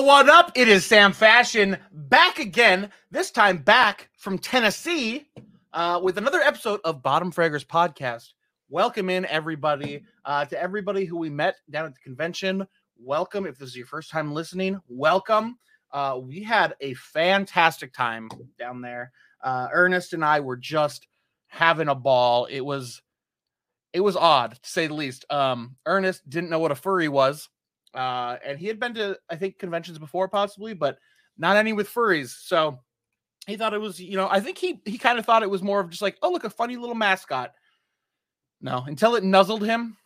[0.00, 0.52] What up?
[0.54, 5.28] It is Sam Fashion back again, this time back from Tennessee
[5.72, 8.28] uh, with another episode of Bottom Fraggers Podcast.
[8.68, 10.04] Welcome in, everybody.
[10.24, 12.64] Uh, to everybody who we met down at the convention,
[12.96, 13.44] welcome.
[13.44, 15.58] If this is your first time listening, welcome.
[15.90, 19.10] Uh, we had a fantastic time down there.
[19.42, 21.08] Uh, Ernest and I were just
[21.48, 22.46] having a ball.
[22.48, 23.02] It was
[23.92, 25.24] it was odd to say the least.
[25.28, 27.48] Um, Ernest didn't know what a furry was
[27.98, 30.98] uh, and he had been to, I think, conventions before, possibly, but
[31.36, 32.28] not any with furries.
[32.28, 32.78] So
[33.48, 35.62] he thought it was, you know, I think he he kind of thought it was
[35.62, 37.54] more of just like, oh, look, a funny little mascot.
[38.60, 39.96] No, until it nuzzled him,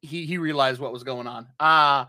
[0.00, 1.46] he he realized what was going on.
[1.60, 2.06] Uh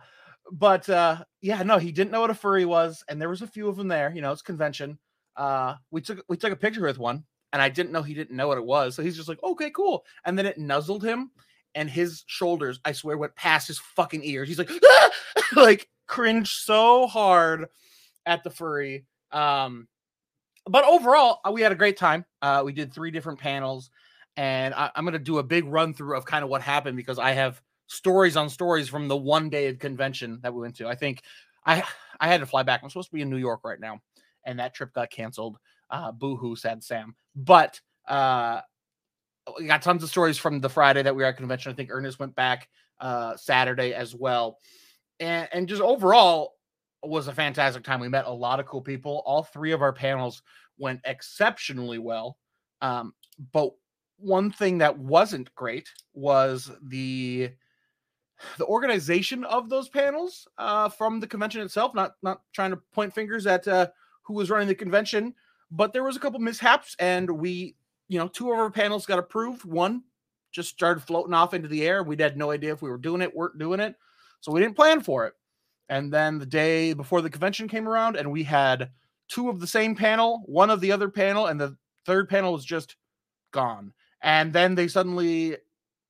[0.52, 3.48] but uh yeah, no, he didn't know what a furry was, and there was a
[3.48, 4.12] few of them there.
[4.16, 4.98] You know, it's convention.
[5.36, 8.36] Uh, we took we took a picture with one, and I didn't know he didn't
[8.36, 10.04] know what it was, so he's just like, okay, cool.
[10.26, 11.32] And then it nuzzled him,
[11.76, 14.48] and his shoulders, I swear, went past his fucking ears.
[14.48, 15.10] He's like, ah!
[15.56, 17.68] like cringe so hard
[18.26, 19.06] at the furry.
[19.32, 19.88] Um,
[20.66, 22.26] but overall, uh, we had a great time.
[22.42, 23.90] Uh, we did three different panels,
[24.38, 26.98] and I, am going to do a big run through of kind of what happened
[26.98, 30.76] because I have stories on stories from the one day of convention that we went
[30.78, 30.88] to.
[30.88, 31.24] I think
[31.66, 31.84] I
[32.20, 32.82] I had to fly back.
[32.84, 34.00] I'm supposed to be in New York right now,
[34.46, 35.58] and that trip got canceled.
[35.90, 37.16] Uh, boo hoo, sad Sam.
[37.36, 38.62] But uh,
[39.62, 41.72] we got tons of stories from the Friday that we were at convention.
[41.72, 42.68] I think Ernest went back
[43.00, 44.58] uh, Saturday as well,
[45.20, 46.56] and and just overall
[47.04, 48.00] was a fantastic time.
[48.00, 49.24] We met a lot of cool people.
[49.26, 50.42] All three of our panels
[50.78, 52.38] went exceptionally well.
[52.82, 53.14] Um,
[53.52, 53.72] but
[54.18, 57.52] one thing that wasn't great was the
[58.58, 61.94] the organization of those panels uh, from the convention itself.
[61.94, 63.88] Not not trying to point fingers at uh,
[64.24, 65.34] who was running the convention,
[65.70, 67.76] but there was a couple mishaps, and we
[68.12, 69.64] you know, two of our panels got approved.
[69.64, 70.04] One
[70.52, 72.04] just started floating off into the air.
[72.04, 73.96] We had no idea if we were doing it, weren't doing it.
[74.42, 75.34] So we didn't plan for it.
[75.88, 78.90] And then the day before the convention came around, and we had
[79.30, 82.66] two of the same panel, one of the other panel, and the third panel was
[82.66, 82.98] just
[83.54, 83.94] gone.
[84.22, 85.56] And then they suddenly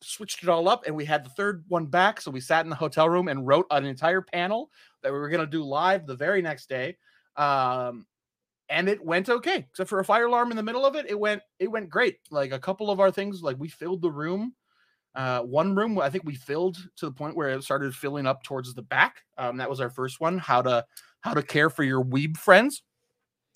[0.02, 2.20] switched it all up, and we had the third one back.
[2.20, 4.72] So we sat in the hotel room and wrote an entire panel
[5.04, 6.98] that we were going to do live the very next day.
[7.36, 8.08] Um,
[8.72, 11.20] and it went okay except for a fire alarm in the middle of it it
[11.20, 12.18] went it went great.
[12.32, 14.56] Like a couple of our things like we filled the room
[15.14, 18.44] uh one room i think we filled to the point where it started filling up
[18.44, 19.18] towards the back.
[19.38, 20.86] Um that was our first one how to
[21.20, 22.82] how to care for your weeb friends.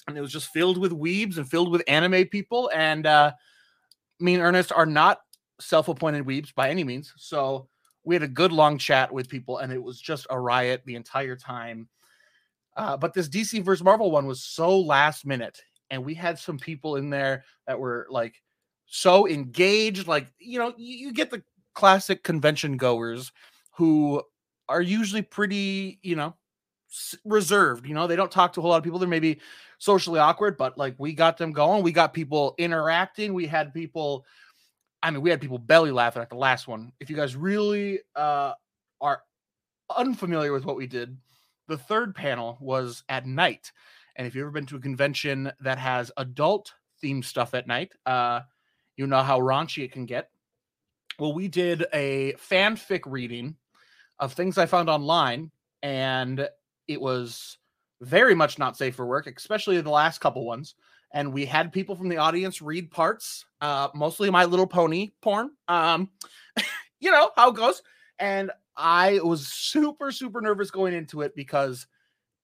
[0.08, 3.32] And it was just filled with weebs and filled with anime people and uh
[4.20, 5.20] me and ernest are not
[5.60, 7.14] self-appointed weebs by any means.
[7.18, 7.70] So
[8.04, 10.96] we had a good long chat with people and it was just a riot the
[10.96, 11.88] entire time
[12.76, 16.58] uh, but this DC versus Marvel one was so last minute, and we had some
[16.58, 18.42] people in there that were like
[18.86, 20.08] so engaged.
[20.08, 21.44] Like you know, you, you get the
[21.74, 23.32] classic convention goers
[23.72, 24.22] who
[24.68, 26.34] are usually pretty, you know,
[27.24, 27.86] reserved.
[27.86, 29.00] You know, they don't talk to a whole lot of people.
[29.00, 29.40] They're maybe
[29.78, 31.84] socially awkward, but like we got them going.
[31.84, 33.34] We got people interacting.
[33.34, 34.26] We had people.
[35.04, 36.92] I mean, we had people belly laughing at the last one.
[37.00, 38.54] If you guys really uh,
[39.02, 39.22] are
[39.96, 41.16] unfamiliar with what we did,
[41.68, 43.72] the third panel was at night.
[44.16, 47.92] And if you've ever been to a convention that has adult themed stuff at night,
[48.06, 48.42] uh,
[48.96, 50.30] you know how raunchy it can get.
[51.20, 53.56] Well, we did a fanfic reading
[54.20, 55.52] of things I found online,
[55.84, 56.48] and
[56.88, 57.58] it was
[58.02, 60.76] very much not safe for work, especially the last couple ones.
[61.12, 65.52] And we had people from the audience read parts, uh, mostly My Little Pony porn.
[65.68, 66.10] Um,
[67.00, 67.82] you know how it goes.
[68.20, 71.88] And I was super, super nervous going into it because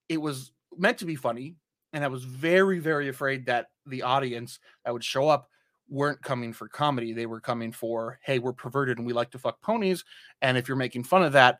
[0.09, 1.55] it was meant to be funny.
[1.94, 5.50] And I was very, very afraid that the audience that would show up
[5.89, 7.11] weren't coming for comedy.
[7.11, 10.05] They were coming for, hey, we're perverted and we like to fuck ponies.
[10.41, 11.59] And if you're making fun of that,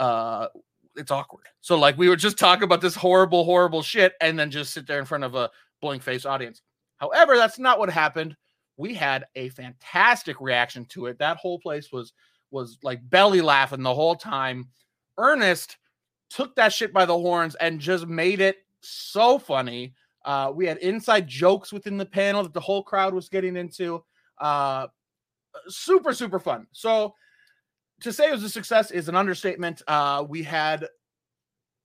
[0.00, 0.48] uh,
[0.96, 1.46] it's awkward.
[1.60, 4.86] So like we would just talk about this horrible, horrible shit and then just sit
[4.86, 5.50] there in front of a
[5.80, 6.62] blank face audience.
[6.96, 8.36] However, that's not what happened.
[8.76, 11.18] We had a fantastic reaction to it.
[11.18, 12.12] That whole place was
[12.50, 14.68] was like belly laughing the whole time.
[15.18, 15.76] Ernest
[16.30, 19.94] took that shit by the horns and just made it so funny.
[20.24, 24.02] Uh, we had inside jokes within the panel that the whole crowd was getting into.
[24.38, 24.86] Uh,
[25.68, 26.66] super, super fun.
[26.72, 27.14] So
[28.00, 29.82] to say it was a success is an understatement.
[29.86, 30.86] Uh, we had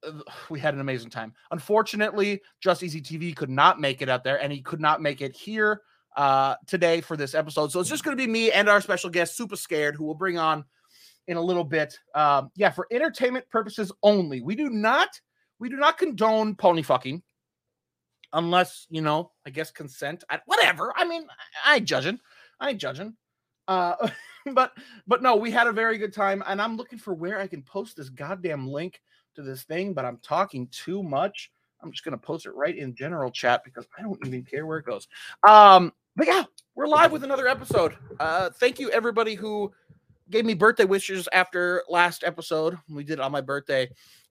[0.49, 1.33] we had an amazing time.
[1.51, 5.21] Unfortunately, Just Easy TV could not make it out there, and he could not make
[5.21, 5.81] it here
[6.15, 7.71] uh, today for this episode.
[7.71, 10.15] So it's just going to be me and our special guest, Super Scared, who we'll
[10.15, 10.65] bring on
[11.27, 11.97] in a little bit.
[12.15, 14.41] Um, yeah, for entertainment purposes only.
[14.41, 15.09] We do not
[15.59, 17.21] we do not condone pony fucking
[18.33, 20.23] unless you know, I guess consent.
[20.29, 20.93] I, whatever.
[20.95, 21.23] I mean,
[21.65, 22.19] I, I ain't judging.
[22.59, 23.15] I ain't judging.
[23.67, 24.09] Uh,
[24.53, 24.73] but
[25.07, 27.61] but no, we had a very good time, and I'm looking for where I can
[27.61, 29.01] post this goddamn link
[29.35, 31.51] to this thing, but I'm talking too much.
[31.81, 34.79] I'm just gonna post it right in general chat because I don't even care where
[34.79, 35.07] it goes.
[35.47, 36.43] Um, but yeah,
[36.75, 37.95] we're live with another episode.
[38.19, 39.71] Uh, thank you everybody who
[40.29, 42.77] gave me birthday wishes after last episode.
[42.89, 43.89] We did it on my birthday.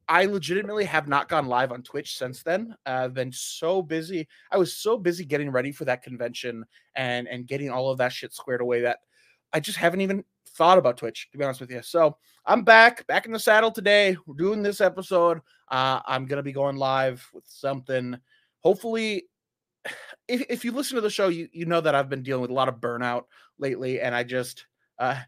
[0.09, 2.75] I legitimately have not gone live on Twitch since then.
[2.85, 4.27] Uh, I've been so busy.
[4.51, 6.65] I was so busy getting ready for that convention
[6.97, 8.99] and and getting all of that shit squared away that
[9.53, 11.83] I just haven't even thought about Twitch to be honest with you.
[11.83, 14.17] So I'm back, back in the saddle today.
[14.27, 15.41] We're doing this episode.
[15.69, 18.19] Uh, I'm gonna be going live with something.
[18.59, 19.25] Hopefully,
[20.29, 22.51] if, if you listen to the show, you you know that I've been dealing with
[22.51, 23.25] a lot of burnout
[23.59, 24.67] lately, and I just
[24.99, 25.21] uh,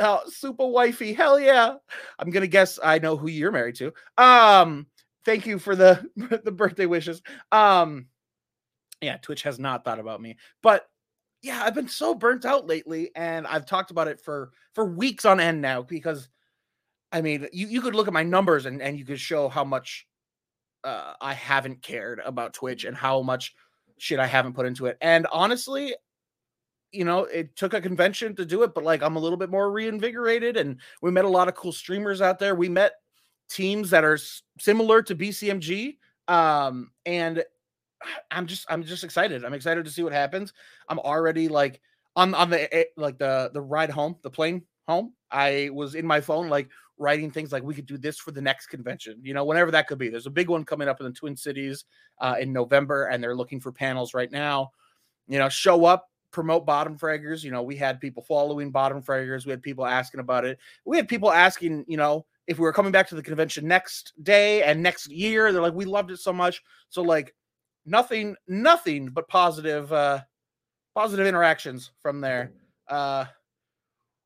[0.00, 1.12] Oh, super wifey.
[1.12, 1.76] Hell yeah.
[2.18, 3.92] I'm gonna guess I know who you're married to.
[4.16, 4.86] Um,
[5.24, 6.04] thank you for the
[6.44, 7.22] the birthday wishes.
[7.52, 8.06] Um,
[9.00, 10.88] yeah, Twitch has not thought about me, but
[11.42, 15.24] yeah, I've been so burnt out lately, and I've talked about it for for weeks
[15.24, 16.28] on end now because
[17.12, 19.64] I mean, you, you could look at my numbers and, and you could show how
[19.64, 20.06] much
[20.84, 23.54] uh, I haven't cared about Twitch and how much
[23.98, 24.96] shit I haven't put into it.
[25.00, 25.94] And honestly,
[26.92, 29.50] you know, it took a convention to do it, but like I'm a little bit
[29.50, 32.54] more reinvigorated and we met a lot of cool streamers out there.
[32.54, 32.92] We met
[33.48, 34.18] teams that are
[34.58, 35.96] similar to BCMG.
[36.28, 37.42] Um, and
[38.30, 39.44] I'm just I'm just excited.
[39.44, 40.52] I'm excited to see what happens.
[40.88, 41.80] I'm already like
[42.16, 45.12] on on the eh, like the the ride home, the plane home.
[45.30, 46.68] I was in my phone like
[46.98, 49.86] writing things like we could do this for the next convention, you know, whenever that
[49.86, 50.08] could be.
[50.08, 51.84] There's a big one coming up in the Twin Cities
[52.20, 54.70] uh, in November, and they're looking for panels right now.
[55.28, 57.44] You know, show up, promote bottom fraggers.
[57.44, 59.44] You know, we had people following bottom fraggers.
[59.44, 60.58] We had people asking about it.
[60.84, 64.14] We had people asking, you know, if we were coming back to the convention next
[64.22, 65.52] day and next year.
[65.52, 66.62] They're like, we loved it so much.
[66.88, 67.34] So like
[67.84, 70.22] nothing, nothing but positive, uh,
[70.94, 72.52] positive interactions from there.
[72.88, 73.26] Uh,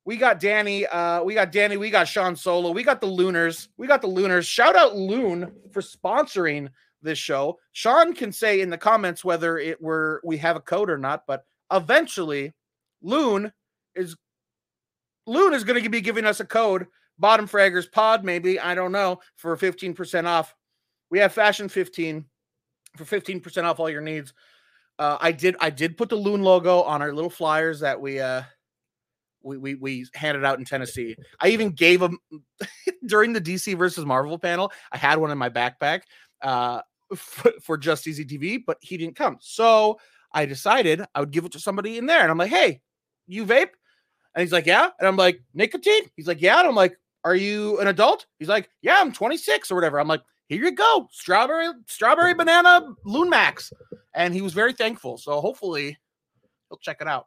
[0.05, 3.69] we got Danny, uh, we got Danny, we got Sean Solo, we got the Lunars,
[3.77, 4.47] we got the Lunars.
[4.47, 6.69] Shout out Loon for sponsoring
[7.03, 7.59] this show.
[7.73, 11.25] Sean can say in the comments whether it were we have a code or not,
[11.27, 12.53] but eventually
[13.01, 13.53] Loon
[13.95, 14.17] is
[15.27, 16.87] Loon is going to be giving us a code,
[17.19, 20.55] Bottom Fraggers Pod, maybe I don't know, for 15% off.
[21.11, 22.25] We have Fashion 15
[22.97, 24.33] for 15% off all your needs.
[24.99, 28.21] Uh, I did I did put the Loon logo on our little flyers that we
[28.21, 28.43] uh
[29.43, 31.17] we, we we handed out in Tennessee.
[31.41, 32.19] I even gave them
[33.07, 34.73] during the DC versus Marvel panel.
[34.91, 36.03] I had one in my backpack
[36.43, 36.83] uh,
[37.15, 39.39] for, for Just Easy TV, but he didn't come.
[39.41, 39.99] So
[40.33, 42.23] I decided I would give it to somebody in there.
[42.23, 42.81] And I'm like, hey,
[43.27, 43.71] you vape?
[44.35, 44.89] And he's like, yeah.
[44.99, 46.05] And I'm like, nicotine?
[46.17, 46.59] He's like, yeah.
[46.59, 48.27] And I'm like, are you an adult?
[48.39, 50.01] He's like, yeah, I'm 26 or whatever.
[50.01, 53.73] I'm like, here you go, strawberry, strawberry banana Loon Max.
[54.15, 55.17] And he was very thankful.
[55.17, 55.99] So hopefully
[56.69, 57.27] he'll check it out.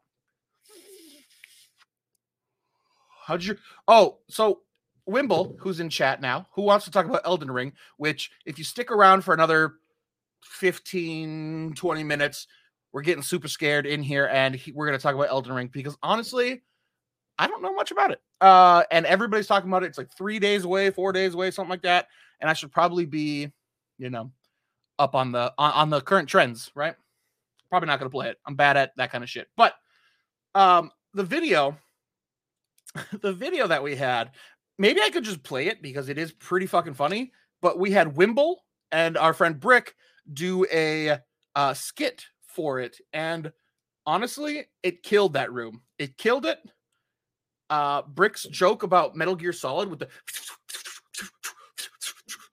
[3.26, 3.58] How'd you?
[3.88, 4.62] Oh, so
[5.10, 8.64] Wimble, who's in chat now, who wants to talk about Elden Ring, which if you
[8.64, 9.76] stick around for another
[10.44, 12.48] 15, 20 minutes,
[12.92, 15.70] we're getting super scared in here and he, we're going to talk about Elden Ring
[15.74, 16.62] because honestly,
[17.40, 18.22] I don't know much about it.
[18.42, 19.88] Uh, and everybody's talking about it.
[19.88, 22.08] It's like three days away, four days away, something like that.
[22.42, 23.52] And I should probably be,
[23.98, 24.32] you know,
[25.00, 26.96] up on the on, on the current trends, right?
[27.72, 28.38] Probably not going to play it.
[28.46, 29.48] I'm bad at that kind of shit.
[29.58, 29.74] But
[30.54, 31.76] um, the video,
[33.22, 34.32] the video that we had,
[34.78, 37.32] maybe I could just play it because it is pretty fucking funny.
[37.62, 38.58] But we had Wimble
[38.92, 39.96] and our friend Brick
[40.32, 41.20] do a
[41.56, 42.98] uh, skit for it.
[43.14, 43.52] And
[44.06, 45.82] honestly, it killed that room.
[45.98, 46.60] It killed it.
[47.70, 50.10] Uh, Brick's joke about Metal Gear Solid with the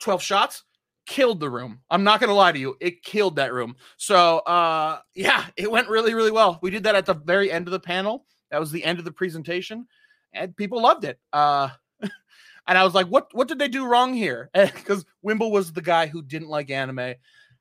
[0.00, 0.64] 12 shots
[1.06, 1.80] killed the room.
[1.90, 3.76] I'm not gonna lie to you, it killed that room.
[3.98, 6.58] So uh yeah, it went really, really well.
[6.62, 8.24] We did that at the very end of the panel.
[8.50, 9.86] That was the end of the presentation,
[10.34, 11.18] and people loved it.
[11.32, 11.68] Uh
[12.00, 14.50] and I was like, what what did they do wrong here?
[14.54, 17.14] Because Wimble was the guy who didn't like anime.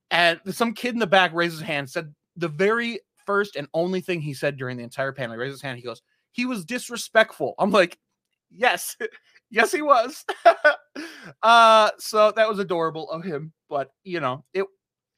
[0.09, 4.01] And some kid in the back raised his hand, said the very first and only
[4.01, 6.01] thing he said during the entire panel, he raised his hand, he goes,
[6.31, 7.55] he was disrespectful.
[7.57, 7.97] I'm like,
[8.49, 8.97] yes,
[9.49, 10.25] yes, he was.
[11.43, 14.65] uh, so that was adorable of him, but you know, it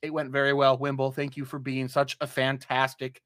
[0.02, 0.78] it went very well.
[0.78, 3.22] Wimble, thank you for being such a fantastic,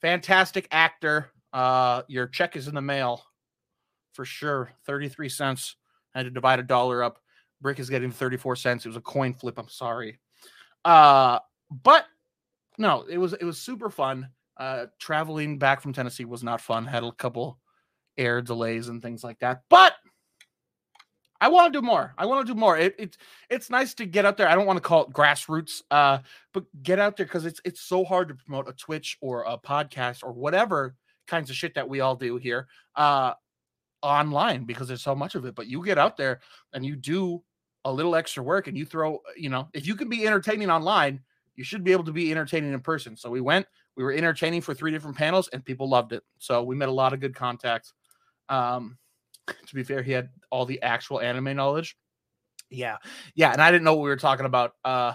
[0.00, 1.30] fantastic actor.
[1.52, 3.22] Uh, your check is in the mail
[4.16, 4.72] for sure.
[4.86, 5.76] 33 cents.
[6.14, 7.20] I had to divide a dollar up.
[7.60, 8.84] Brick is getting 34 cents.
[8.84, 9.58] It was a coin flip.
[9.58, 10.18] I'm sorry.
[10.84, 11.38] Uh,
[11.70, 12.06] but
[12.78, 14.28] no, it was it was super fun.
[14.56, 16.86] Uh, traveling back from Tennessee was not fun.
[16.86, 17.58] Had a couple
[18.16, 19.62] air delays and things like that.
[19.68, 19.94] But
[21.40, 22.14] I want to do more.
[22.16, 22.78] I want to do more.
[22.78, 23.18] It, it's
[23.50, 24.48] it's nice to get out there.
[24.48, 26.18] I don't want to call it grassroots, uh,
[26.52, 29.58] but get out there because it's it's so hard to promote a Twitch or a
[29.58, 30.94] podcast or whatever
[31.26, 33.32] kinds of shit that we all do here uh,
[34.06, 35.54] online because there's so much of it.
[35.54, 36.40] But you get out there
[36.72, 37.42] and you do
[37.84, 41.20] a little extra work and you throw, you know, if you can be entertaining online,
[41.54, 43.16] you should be able to be entertaining in person.
[43.16, 46.22] So we went, we were entertaining for three different panels and people loved it.
[46.38, 47.92] So we met a lot of good contacts.
[48.48, 48.98] Um,
[49.66, 51.96] to be fair, he had all the actual anime knowledge.
[52.70, 52.96] Yeah.
[53.34, 53.52] Yeah.
[53.52, 54.72] And I didn't know what we were talking about.
[54.84, 55.14] Uh,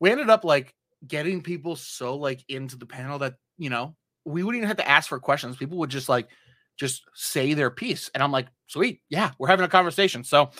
[0.00, 0.74] we ended up like
[1.06, 4.88] getting people so like into the panel that, you know, we wouldn't even have to
[4.88, 5.56] ask for questions.
[5.56, 6.28] People would just like,
[6.76, 8.10] just say their piece.
[8.14, 9.02] And I'm like, sweet.
[9.08, 9.30] Yeah.
[9.38, 10.24] We're having a conversation.
[10.24, 10.50] So,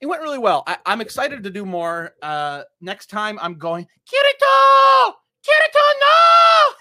[0.00, 0.62] it went really well.
[0.66, 2.14] I, am excited to do more.
[2.22, 5.12] Uh, next time I'm going, Kirito!
[5.42, 6.74] Kirito, no!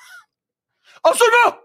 [1.05, 1.57] Oh, so no!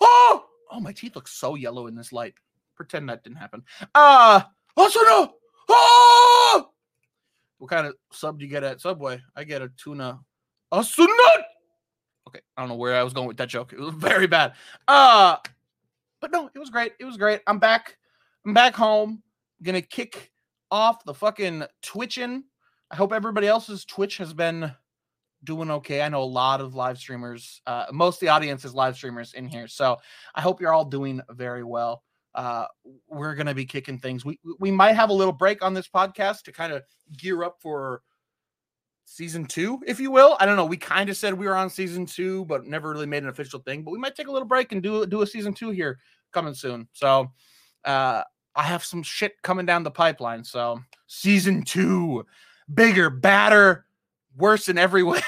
[0.00, 0.44] Oh!
[0.70, 2.34] Oh, my teeth look so yellow in this light.
[2.76, 3.62] Pretend that didn't happen.
[3.94, 4.42] Uh,
[4.76, 5.34] oh, so no!
[5.70, 6.70] Oh!
[7.58, 9.20] What kind of sub do you get at Subway?
[9.34, 10.20] I get a tuna.
[10.82, 11.06] So!
[12.28, 13.72] Okay, I don't know where I was going with that joke.
[13.72, 14.52] It was very bad.
[14.86, 15.36] Uh,
[16.20, 16.92] but no, it was great.
[16.98, 17.40] It was great.
[17.46, 17.96] I'm back.
[18.46, 19.22] I'm back home.
[19.62, 20.30] Gonna kick
[20.70, 22.44] off the fucking twitching.
[22.90, 24.72] I hope everybody else's Twitch has been
[25.44, 26.02] doing okay.
[26.02, 29.34] I know a lot of live streamers, uh, most of the audience is live streamers
[29.34, 29.68] in here.
[29.68, 29.98] So
[30.34, 32.02] I hope you're all doing very well.
[32.34, 32.66] Uh,
[33.08, 34.24] we're going to be kicking things.
[34.24, 36.82] We, we might have a little break on this podcast to kind of
[37.16, 38.02] gear up for
[39.08, 40.36] season two, if you will.
[40.38, 40.66] I don't know.
[40.66, 43.60] We kind of said we were on season two, but never really made an official
[43.60, 43.82] thing.
[43.82, 45.98] But we might take a little break and do do a season two here
[46.32, 46.88] coming soon.
[46.92, 47.32] So
[47.84, 48.22] uh,
[48.54, 50.44] I have some shit coming down the pipeline.
[50.44, 52.26] So season two,
[52.72, 53.86] bigger, badder,
[54.36, 55.22] worse in every way.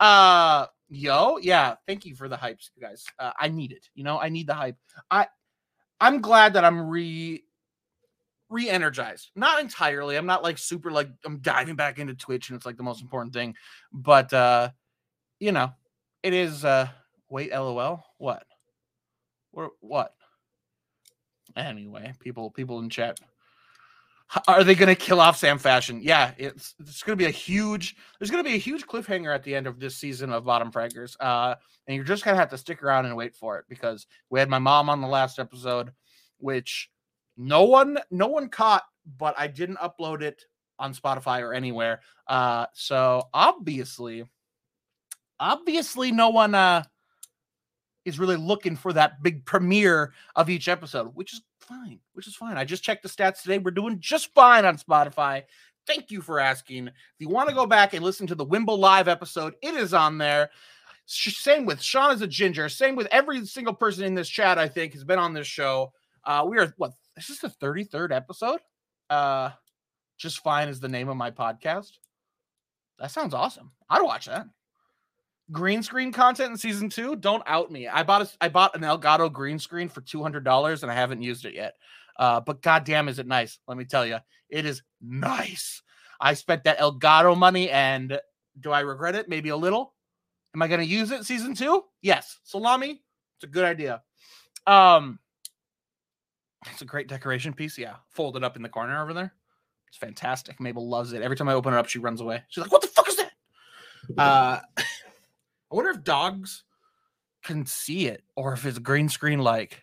[0.00, 3.04] uh yo, yeah, thank you for the hypes, guys.
[3.18, 3.88] Uh, I need it.
[3.94, 4.76] You know, I need the hype.
[5.10, 5.26] I
[6.00, 7.44] I'm glad that I'm re
[8.48, 9.30] re-energized.
[9.34, 10.16] Not entirely.
[10.16, 13.02] I'm not like super like I'm diving back into Twitch and it's like the most
[13.02, 13.54] important thing.
[13.92, 14.70] But uh,
[15.38, 15.72] you know,
[16.22, 16.88] it is uh
[17.28, 18.04] wait, lol.
[18.18, 18.44] What?
[19.50, 20.12] What what?
[21.56, 23.18] Anyway, people people in chat.
[24.48, 26.00] Are they going to kill off Sam Fashion?
[26.02, 27.94] Yeah, it's it's going to be a huge.
[28.18, 30.72] There's going to be a huge cliffhanger at the end of this season of Bottom
[30.72, 31.54] Fraggers, uh,
[31.86, 34.40] and you're just going to have to stick around and wait for it because we
[34.40, 35.92] had my mom on the last episode,
[36.38, 36.90] which
[37.36, 38.84] no one no one caught,
[39.18, 40.44] but I didn't upload it
[40.78, 42.00] on Spotify or anywhere.
[42.26, 44.24] Uh, so obviously,
[45.38, 46.82] obviously, no one uh
[48.04, 52.36] is really looking for that big premiere of each episode, which is fine, which is
[52.36, 52.56] fine.
[52.56, 53.58] I just checked the stats today.
[53.58, 55.42] We're doing just fine on Spotify.
[55.86, 56.88] Thank you for asking.
[56.88, 59.92] If you want to go back and listen to the Wimble live episode, it is
[59.92, 60.50] on there.
[61.06, 62.68] Same with Sean is a ginger.
[62.68, 65.92] Same with every single person in this chat, I think, has been on this show.
[66.24, 68.60] Uh, we are what is this the 33rd episode?
[69.10, 69.50] Uh
[70.18, 71.92] just fine is the name of my podcast.
[72.98, 73.72] That sounds awesome.
[73.88, 74.46] I'd watch that
[75.52, 77.88] green screen content in season two, don't out me.
[77.88, 80.94] I bought a, I bought an Elgato green screen for two hundred dollars and I
[80.94, 81.74] haven't used it yet.
[82.18, 83.58] Uh, but goddamn, is it nice?
[83.68, 84.18] Let me tell you,
[84.48, 85.82] it is nice.
[86.20, 88.18] I spent that Elgato money, and
[88.58, 89.28] do I regret it?
[89.28, 89.94] Maybe a little.
[90.54, 91.84] Am I going to use it season two?
[92.00, 92.38] Yes.
[92.42, 93.02] Salami,
[93.36, 94.02] it's a good idea.
[94.66, 95.18] Um,
[96.72, 97.78] it's a great decoration piece.
[97.78, 99.34] Yeah, folded up in the corner over there.
[99.88, 100.60] It's fantastic.
[100.60, 101.22] Mabel loves it.
[101.22, 102.42] Every time I open it up, she runs away.
[102.48, 103.32] She's like, "What the fuck is that?"
[104.16, 106.64] Uh, I wonder if dogs
[107.44, 109.82] can see it or if it's green screen like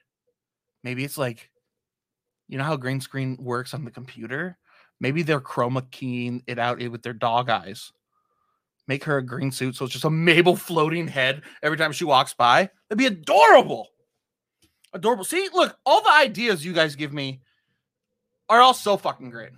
[0.84, 1.50] maybe it's like
[2.50, 4.58] you know how green screen works on the computer?
[5.00, 7.92] Maybe they're chroma keying it out with their dog eyes.
[8.88, 12.06] Make her a green suit so it's just a Mabel floating head every time she
[12.06, 12.70] walks by.
[12.90, 13.90] That'd be adorable.
[14.94, 15.24] Adorable.
[15.24, 17.42] See, look, all the ideas you guys give me
[18.50, 19.52] are all so fucking great.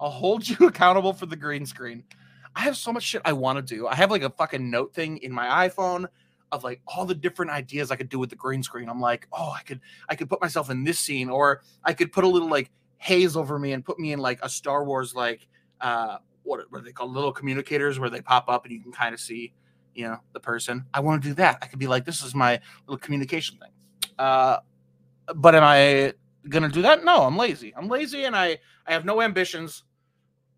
[0.00, 2.04] I'll hold you accountable for the green screen.
[2.54, 3.86] I have so much shit I want to do.
[3.86, 6.06] I have like a fucking note thing in my iPhone
[6.50, 8.88] of like all the different ideas I could do with the green screen.
[8.88, 12.10] I'm like, oh, I could I could put myself in this scene, or I could
[12.12, 15.14] put a little like haze over me and put me in like a Star Wars
[15.14, 15.46] like
[15.80, 18.90] uh what, what are they called little communicators where they pop up and you can
[18.90, 19.52] kind of see
[19.94, 20.84] you know the person.
[20.94, 21.58] I want to do that.
[21.62, 23.70] I could be like, this is my little communication thing.
[24.18, 24.58] Uh,
[25.34, 26.14] but am I
[26.48, 27.04] gonna do that?
[27.04, 27.74] No, I'm lazy.
[27.76, 29.84] I'm lazy and I I have no ambitions.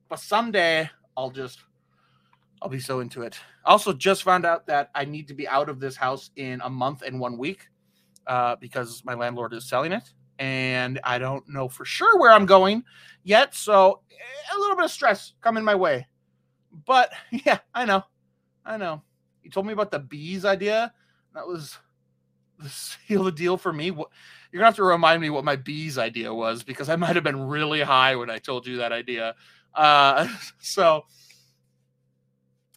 [0.08, 1.64] But someday I'll just
[2.62, 3.38] I'll be so into it.
[3.64, 6.70] Also, just found out that I need to be out of this house in a
[6.70, 7.68] month and one week
[8.26, 12.46] uh, because my landlord is selling it, and I don't know for sure where I'm
[12.46, 12.84] going
[13.24, 13.54] yet.
[13.54, 14.02] So
[14.54, 16.06] a little bit of stress coming my way.
[16.86, 18.04] But yeah, I know,
[18.64, 19.02] I know.
[19.42, 20.92] You told me about the bees idea.
[21.34, 21.78] That was
[22.68, 23.86] seal the deal for me.
[23.86, 24.06] You're
[24.52, 27.40] gonna have to remind me what my bees idea was because I might have been
[27.48, 29.34] really high when I told you that idea.
[29.74, 31.04] Uh, so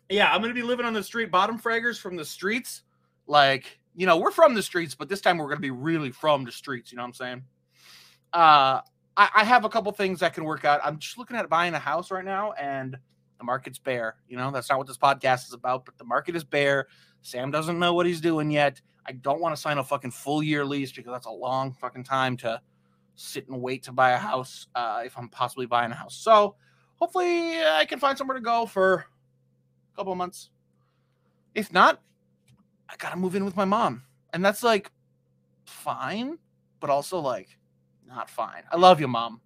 [0.10, 2.84] yeah, I'm gonna be living on the street, bottom fraggers from the streets.
[3.26, 6.44] Like, you know, we're from the streets, but this time we're gonna be really from
[6.44, 6.92] the streets.
[6.92, 7.44] You know what I'm saying?
[8.34, 8.82] Uh,
[9.16, 10.82] I, I have a couple things that can work out.
[10.84, 12.98] I'm just looking at buying a house right now, and
[13.38, 14.16] the market's bare.
[14.28, 16.88] You know, that's not what this podcast is about, but the market is bare.
[17.22, 18.82] Sam doesn't know what he's doing yet.
[19.06, 22.04] I don't want to sign a fucking full year lease because that's a long fucking
[22.04, 22.62] time to
[23.16, 26.16] sit and wait to buy a house uh, if I'm possibly buying a house.
[26.16, 26.56] So
[26.96, 30.50] hopefully uh, I can find somewhere to go for a couple months.
[31.54, 32.02] If not,
[32.90, 34.92] I gotta move in with my mom, and that's like
[35.66, 36.38] fine,
[36.80, 37.58] but also like
[38.08, 38.64] not fine.
[38.72, 39.42] I love you, mom.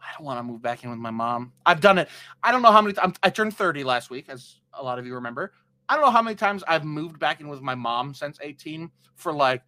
[0.00, 1.52] I don't want to move back in with my mom.
[1.64, 2.08] I've done it.
[2.42, 5.06] I don't know how many times I turned 30 last week, as a lot of
[5.06, 5.52] you remember.
[5.88, 8.90] I don't know how many times I've moved back in with my mom since 18
[9.16, 9.62] for like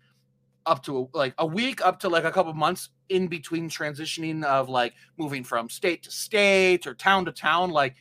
[0.67, 4.43] up to a, like a week up to like a couple months in between transitioning
[4.45, 7.71] of like moving from state to state or town to town.
[7.71, 7.97] Like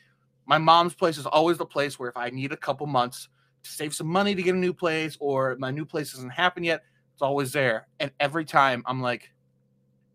[0.46, 3.30] my mom's place is always the place where if i need a couple months
[3.64, 6.66] to save some money to get a new place or my new place hasn't happened
[6.66, 7.88] yet it's always there.
[8.00, 9.32] And every time i'm like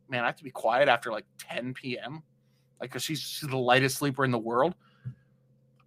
[0.09, 2.23] man i have to be quiet after like 10 p.m
[2.81, 4.75] like because she's, she's the lightest sleeper in the world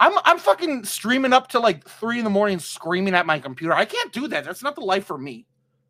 [0.02, 3.74] I'm I'm fucking streaming up to like three in the morning, screaming at my computer.
[3.74, 4.44] I can't do that.
[4.44, 5.46] That's not the life for me.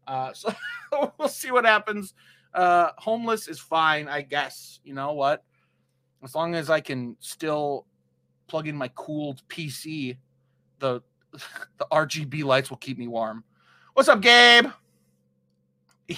[0.06, 0.54] Uh, so
[1.18, 2.14] we'll see what happens.
[2.54, 4.82] Uh, homeless is fine, I guess.
[4.84, 5.46] You know what?
[6.24, 7.88] As long as I can still
[8.48, 10.18] plug in my cooled PC,
[10.80, 11.02] the
[11.78, 13.46] the RGB lights will keep me warm.
[13.94, 14.68] What's up, Gabe?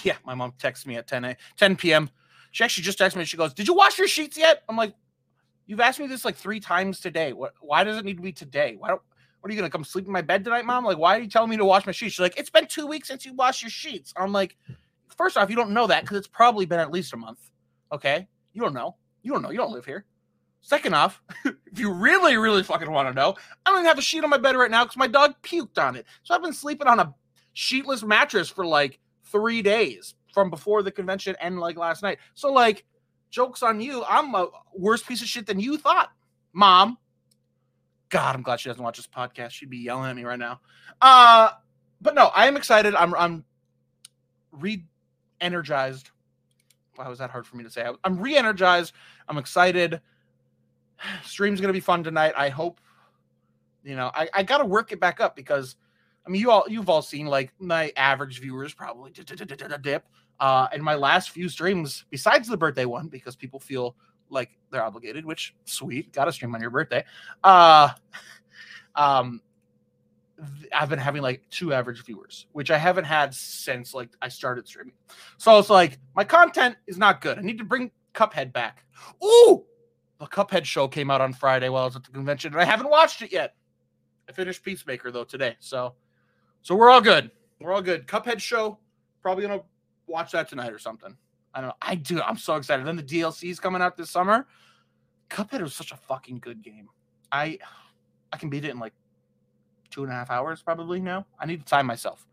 [0.01, 2.09] Yeah, my mom texts me at 10 a, 10 p.m.
[2.50, 3.25] She actually just texted me.
[3.25, 4.95] She goes, "Did you wash your sheets yet?" I'm like,
[5.65, 7.33] You've asked me this like three times today.
[7.33, 7.53] What?
[7.61, 8.75] Why does it need to be today?
[8.77, 9.01] Why don't?
[9.40, 10.85] What are you gonna come sleep in my bed tonight, mom?
[10.85, 12.14] Like, why are you telling me to wash my sheets?
[12.16, 14.14] She's like, it's been two weeks since you washed your sheets.
[14.16, 14.55] I'm like,
[15.09, 17.40] first off, you don't know that because it's probably been at least a month.
[17.92, 18.96] Okay, you don't know.
[19.22, 19.51] You don't know.
[19.51, 20.05] You don't live here.
[20.61, 23.35] Second off, if you really, really fucking want to know,
[23.66, 25.77] I don't even have a sheet on my bed right now because my dog puked
[25.77, 26.05] on it.
[26.24, 27.14] So I've been sleeping on a
[27.53, 32.20] sheetless mattress for like three days from before the convention and like last night.
[32.33, 32.85] So like
[33.33, 34.03] Joke's on you.
[34.07, 36.11] I'm a worse piece of shit than you thought,
[36.53, 37.00] mom.
[38.09, 39.50] God, I'm glad she doesn't watch this podcast.
[39.50, 40.61] She'd be yelling at me right now.
[41.01, 41.50] Uh,
[42.00, 42.93] but no, I am excited.
[42.93, 43.43] I'm I'm
[44.51, 46.11] re-energized.
[46.96, 47.83] Why was that hard for me to say?
[48.03, 48.93] I'm re-energized.
[49.27, 50.00] I'm excited.
[51.25, 52.33] Stream's gonna be fun tonight.
[52.37, 52.79] I hope.
[53.83, 55.75] You know, I, I gotta work it back up because
[56.24, 60.05] I mean you all you've all seen like my average viewers probably dip.
[60.39, 63.96] Uh, and my last few streams, besides the birthday one, because people feel
[64.29, 67.03] like they're obligated, which sweet, got to stream on your birthday.
[67.43, 67.89] Uh,
[68.96, 69.41] um,
[70.74, 74.67] I've been having like two average viewers, which I haven't had since like I started
[74.67, 74.96] streaming.
[75.37, 77.37] So it's like my content is not good.
[77.37, 78.83] I need to bring Cuphead back.
[79.24, 79.63] Ooh,
[80.19, 82.65] the Cuphead show came out on Friday while I was at the convention, and I
[82.65, 83.55] haven't watched it yet.
[84.27, 85.93] I finished Peacemaker though today, so
[86.61, 87.31] so we're all good.
[87.59, 88.07] We're all good.
[88.07, 88.79] Cuphead show
[89.22, 89.61] probably gonna
[90.07, 91.16] watch that tonight or something.
[91.53, 91.75] I don't know.
[91.81, 92.22] I do.
[92.22, 92.85] I'm so excited.
[92.85, 94.48] Then the DLC is coming out this summer.
[95.29, 96.89] Cuphead was such a fucking good game.
[97.31, 97.59] I
[98.31, 98.94] I can beat it in like
[99.89, 101.25] two and a half hours probably now.
[101.39, 102.25] I need to time myself.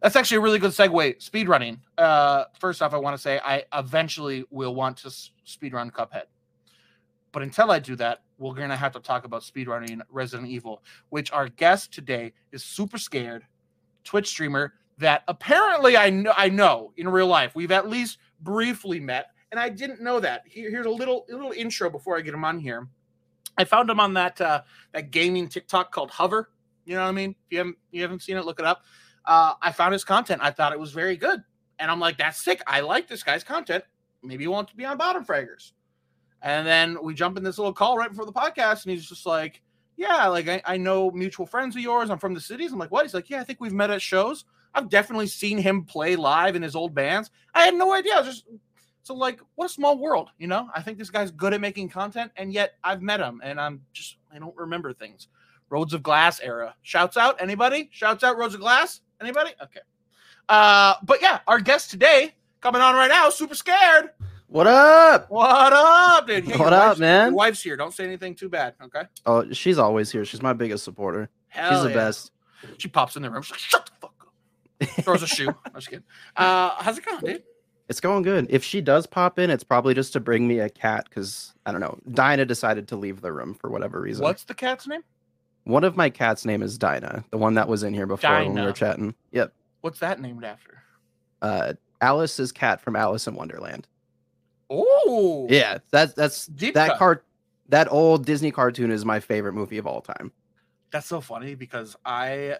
[0.00, 1.20] That's actually a really good segue.
[1.20, 1.80] Speed running.
[1.96, 5.10] Uh, first off, I want to say I eventually will want to
[5.44, 6.24] speed run Cuphead.
[7.32, 11.32] But until I do that, we're gonna have to talk about speedrunning Resident Evil, which
[11.32, 13.44] our guest today is super scared,
[14.04, 17.54] Twitch streamer that apparently I know I know in real life.
[17.54, 20.42] We've at least briefly met, and I didn't know that.
[20.46, 22.88] Here, here's a little a little intro before I get him on here.
[23.58, 26.50] I found him on that uh, that gaming TikTok called Hover.
[26.84, 27.30] You know what I mean?
[27.30, 28.82] If you haven't you haven't seen it, look it up.
[29.24, 30.40] Uh, I found his content.
[30.42, 31.42] I thought it was very good,
[31.78, 32.62] and I'm like, that's sick.
[32.66, 33.84] I like this guy's content.
[34.22, 35.72] Maybe he wants to be on Bottom Fraggers.
[36.42, 39.26] And then we jump in this little call right before the podcast, and he's just
[39.26, 39.62] like,
[39.96, 42.10] "Yeah, like I, I know mutual friends of yours.
[42.10, 44.02] I'm from the cities." I'm like, "What?" He's like, "Yeah, I think we've met at
[44.02, 47.30] shows." I've definitely seen him play live in his old bands.
[47.54, 48.22] I had no idea.
[48.22, 48.44] just
[49.02, 50.68] so like what a small world, you know?
[50.74, 53.82] I think this guy's good at making content, and yet I've met him and I'm
[53.92, 55.28] just I don't remember things.
[55.70, 56.74] Roads of Glass era.
[56.82, 57.88] Shouts out, anybody?
[57.92, 59.00] Shouts out Roads of Glass?
[59.20, 59.50] Anybody?
[59.62, 59.80] Okay.
[60.48, 64.10] Uh, but yeah, our guest today coming on right now, super scared.
[64.48, 65.28] What up?
[65.28, 66.44] What up, dude?
[66.44, 67.28] Hey, what up, man?
[67.28, 67.76] Your wife's here.
[67.76, 69.02] Don't say anything too bad, okay?
[69.26, 70.24] Oh, she's always here.
[70.24, 71.28] She's my biggest supporter.
[71.48, 71.94] Hell she's the yeah.
[71.94, 72.30] best.
[72.78, 73.42] She pops in the room.
[73.42, 75.04] She's like, shut the fuck up.
[75.04, 75.48] Throws a shoe.
[75.48, 76.04] I'm just kidding.
[76.36, 77.42] Uh, how's it going, dude?
[77.88, 78.46] It's going good.
[78.48, 81.72] If she does pop in, it's probably just to bring me a cat because I
[81.72, 81.98] don't know.
[82.12, 84.22] Dinah decided to leave the room for whatever reason.
[84.22, 85.02] What's the cat's name?
[85.64, 88.54] One of my cats' name is Dinah, the one that was in here before when
[88.54, 89.14] we were chatting.
[89.32, 89.52] Yep.
[89.80, 90.82] What's that named after?
[91.42, 93.88] Uh, Alice's cat from Alice in Wonderland.
[94.70, 96.98] Oh, Yeah, that's that's Deep that cut.
[96.98, 97.26] cart.
[97.68, 100.32] That old Disney cartoon is my favorite movie of all time.
[100.92, 102.58] That's so funny because I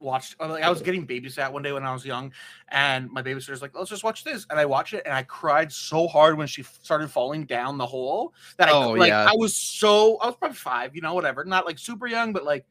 [0.00, 0.36] watched.
[0.40, 2.32] uh, Like I was getting babysat one day when I was young,
[2.68, 5.72] and my babysitter's like, "Let's just watch this," and I watched it, and I cried
[5.72, 9.26] so hard when she started falling down the hole that I Oh, like yeah.
[9.28, 12.44] I was so I was probably five, you know, whatever, not like super young, but
[12.44, 12.64] like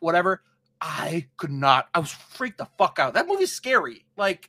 [0.00, 0.42] whatever.
[0.80, 1.88] I could not.
[1.94, 3.14] I was freaked the fuck out.
[3.14, 4.04] That movie's scary.
[4.16, 4.48] Like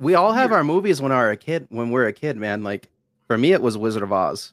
[0.00, 0.58] We all have weird.
[0.58, 2.62] our movies when our a kid when we're a kid, man.
[2.62, 2.88] Like
[3.26, 4.52] for me, it was Wizard of Oz.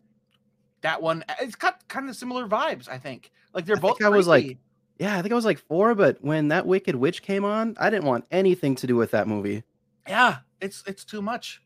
[0.81, 1.23] that one.
[1.29, 2.87] Eh, it's got kind of similar vibes.
[2.89, 3.31] I think.
[3.53, 3.97] Like they're I both.
[3.97, 4.57] think I was, like.
[4.99, 7.89] Yeah, I think I was like four, but when that Wicked Witch came on, I
[7.89, 9.63] didn't want anything to do with that movie.
[10.07, 11.61] yeah, it's it's too much.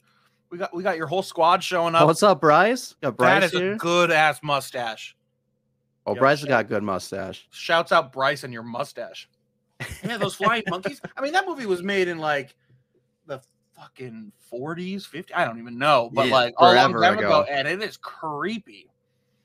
[0.50, 2.08] We got we got your whole squad showing Oh, up.
[2.08, 2.96] what's up, Bryce?
[3.02, 3.74] Got Bryce is here.
[3.74, 5.16] a good ass mustache.
[6.06, 7.46] oh, Yo, Bryce has got good mustache.
[7.52, 9.28] Shouts out Bryce and your mustache.
[10.06, 11.02] Yeah, those flying monkeys.
[11.18, 12.56] I mean, that movie was made in like
[13.76, 15.32] fucking 40s, 50s.
[15.36, 17.42] I don't even know, but Yeah, like a long time ago.
[17.42, 17.46] ago.
[17.50, 18.90] and it is creepy.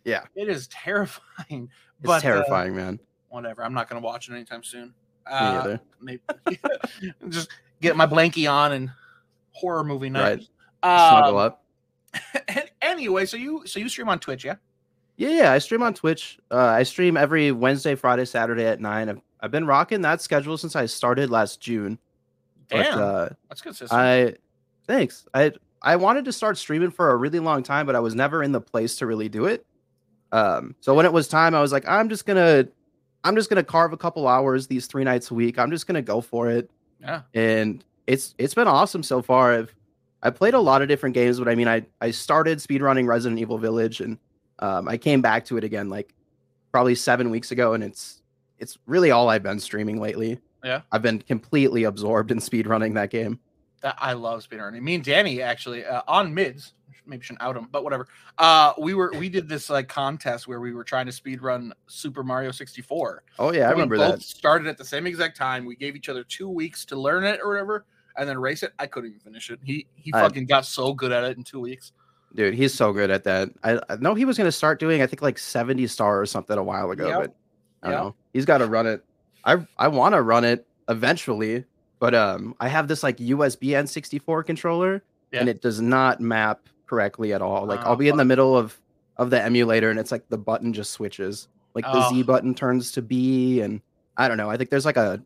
[0.04, 0.22] Yeah.
[0.34, 1.68] It is terrifying.
[1.98, 2.98] It's but uh, terrifying, man.
[3.28, 3.62] whatever.
[3.64, 4.94] I'm not gonna watch it anytime soon.
[5.26, 5.80] Uh, either.
[6.00, 6.22] maybe
[7.28, 8.90] just get my blankie on and
[9.52, 10.46] horror movie night.
[10.82, 11.10] Right.
[11.12, 11.64] Snuggle Um, up.
[12.82, 14.54] anyway, so you so you stream on Twitch, yeah?
[15.16, 15.52] Yeah, yeah.
[15.52, 16.38] I stream on Twitch.
[16.50, 19.08] Uh, I stream every Wednesday, Friday, Saturday at nine.
[19.10, 21.98] I've, I've been rocking that schedule since I started last June.
[22.70, 23.88] But, Damn, uh, that's system.
[23.90, 24.34] I
[24.86, 25.26] thanks.
[25.34, 25.52] I
[25.82, 28.52] I wanted to start streaming for a really long time, but I was never in
[28.52, 29.66] the place to really do it.
[30.32, 32.66] Um, so when it was time, I was like, I'm just gonna,
[33.24, 35.58] I'm just gonna carve a couple hours these three nights a week.
[35.58, 37.22] I'm just gonna go for it, yeah.
[37.34, 39.54] and it's it's been awesome so far.
[39.54, 39.74] I've
[40.22, 43.40] I played a lot of different games, but I mean, I I started speedrunning Resident
[43.40, 44.18] Evil Village, and
[44.58, 46.14] um, I came back to it again like
[46.72, 48.22] probably seven weeks ago, and it's
[48.58, 50.38] it's really all I've been streaming lately.
[50.64, 50.82] Yeah.
[50.92, 53.38] I've been completely absorbed in speedrunning that game.
[53.82, 54.82] I love speedrunning.
[54.82, 56.74] Me and Danny actually uh, on mids.
[57.06, 58.06] Maybe shouldn't out him, but whatever.
[58.38, 62.22] Uh, we were we did this like contest where we were trying to speedrun Super
[62.22, 63.24] Mario 64.
[63.38, 64.22] Oh yeah, I we remember both that.
[64.22, 65.64] Started at the same exact time.
[65.64, 67.84] We gave each other two weeks to learn it or whatever,
[68.16, 68.72] and then race it.
[68.78, 69.58] I couldn't even finish it.
[69.64, 71.92] He he I- fucking got so good at it in two weeks.
[72.34, 73.48] Dude, he's so good at that.
[73.64, 76.56] I, I know he was gonna start doing, I think like 70 star or something
[76.56, 77.18] a while ago, Yep.
[77.22, 77.34] but
[77.82, 78.04] I don't Yep.
[78.04, 78.14] know.
[78.34, 79.02] He's got to run it.
[79.44, 81.64] I I want to run it eventually,
[81.98, 87.32] but um, I have this like USB N64 controller, and it does not map correctly
[87.32, 87.66] at all.
[87.66, 88.78] Like Oh, I'll be in the middle of
[89.16, 91.48] of the emulator, and it's like the button just switches.
[91.74, 92.24] Like the Z Oh.
[92.24, 93.80] button turns to B, and
[94.16, 94.50] I don't know.
[94.50, 95.22] I think there's like a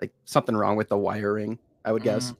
[0.00, 1.58] like something wrong with the wiring.
[1.84, 2.32] I would guess.
[2.32, 2.36] Mm.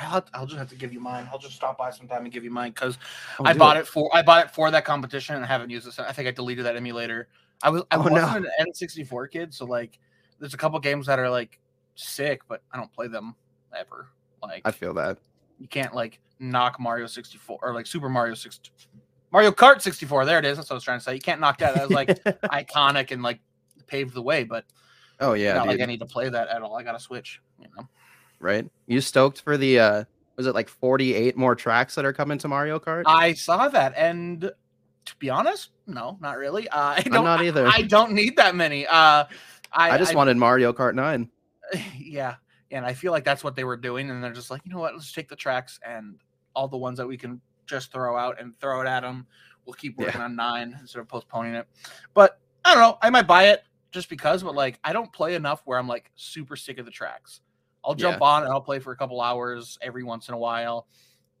[0.00, 1.28] I'll, I'll just have to give you mine.
[1.32, 2.98] I'll just stop by sometime and give you mine because
[3.40, 5.88] Oh, I bought it for I bought it for that competition and I haven't used
[5.88, 5.92] it.
[5.92, 6.06] since.
[6.08, 7.28] I think I deleted that emulator.
[7.62, 9.98] I was I Oh, wasn't an N64 kid, so like
[10.38, 11.58] there's a couple games that are like
[11.94, 13.34] sick, but I don't play them
[13.76, 14.08] ever.
[14.42, 15.18] Like I feel that.
[15.58, 18.70] you can't like knock Mario 64 or like Super Mario 60
[19.30, 20.24] Mario Kart 64.
[20.24, 20.56] There it is.
[20.56, 21.14] That's what I was trying to say.
[21.14, 21.74] You can't knock that.
[21.74, 22.08] That was like
[22.44, 23.40] iconic and like
[23.86, 24.64] paved the way, but
[25.20, 25.72] oh yeah, not dude.
[25.72, 26.76] like I need to play that at all.
[26.76, 27.40] I got to switch.
[27.60, 27.88] You know.
[28.38, 28.66] right?
[28.86, 30.04] You stoked for the uh
[30.36, 33.02] was it like 48 more tracks that are coming to Mario Kart?
[33.06, 34.40] I saw that, and
[35.08, 36.68] to be honest, no, not really.
[36.68, 37.24] Uh, I don't.
[37.24, 37.66] not either.
[37.66, 38.86] I, I don't need that many.
[38.86, 39.24] Uh,
[39.72, 41.28] I, I just wanted Mario Kart 9.
[41.98, 42.36] yeah,
[42.70, 44.78] and I feel like that's what they were doing, and they're just like, you know
[44.78, 44.94] what?
[44.94, 46.16] Let's take the tracks and
[46.54, 49.26] all the ones that we can just throw out and throw it at them.
[49.64, 50.06] We'll keep Yeah.
[50.06, 51.68] working on nine instead of postponing it.
[52.14, 52.98] But I don't know.
[53.02, 56.10] I might buy it just because, but like, I don't play enough where I'm like
[56.16, 57.42] super sick of the tracks.
[57.84, 60.86] I'll jump on and I'll play for a couple hours every once in a while.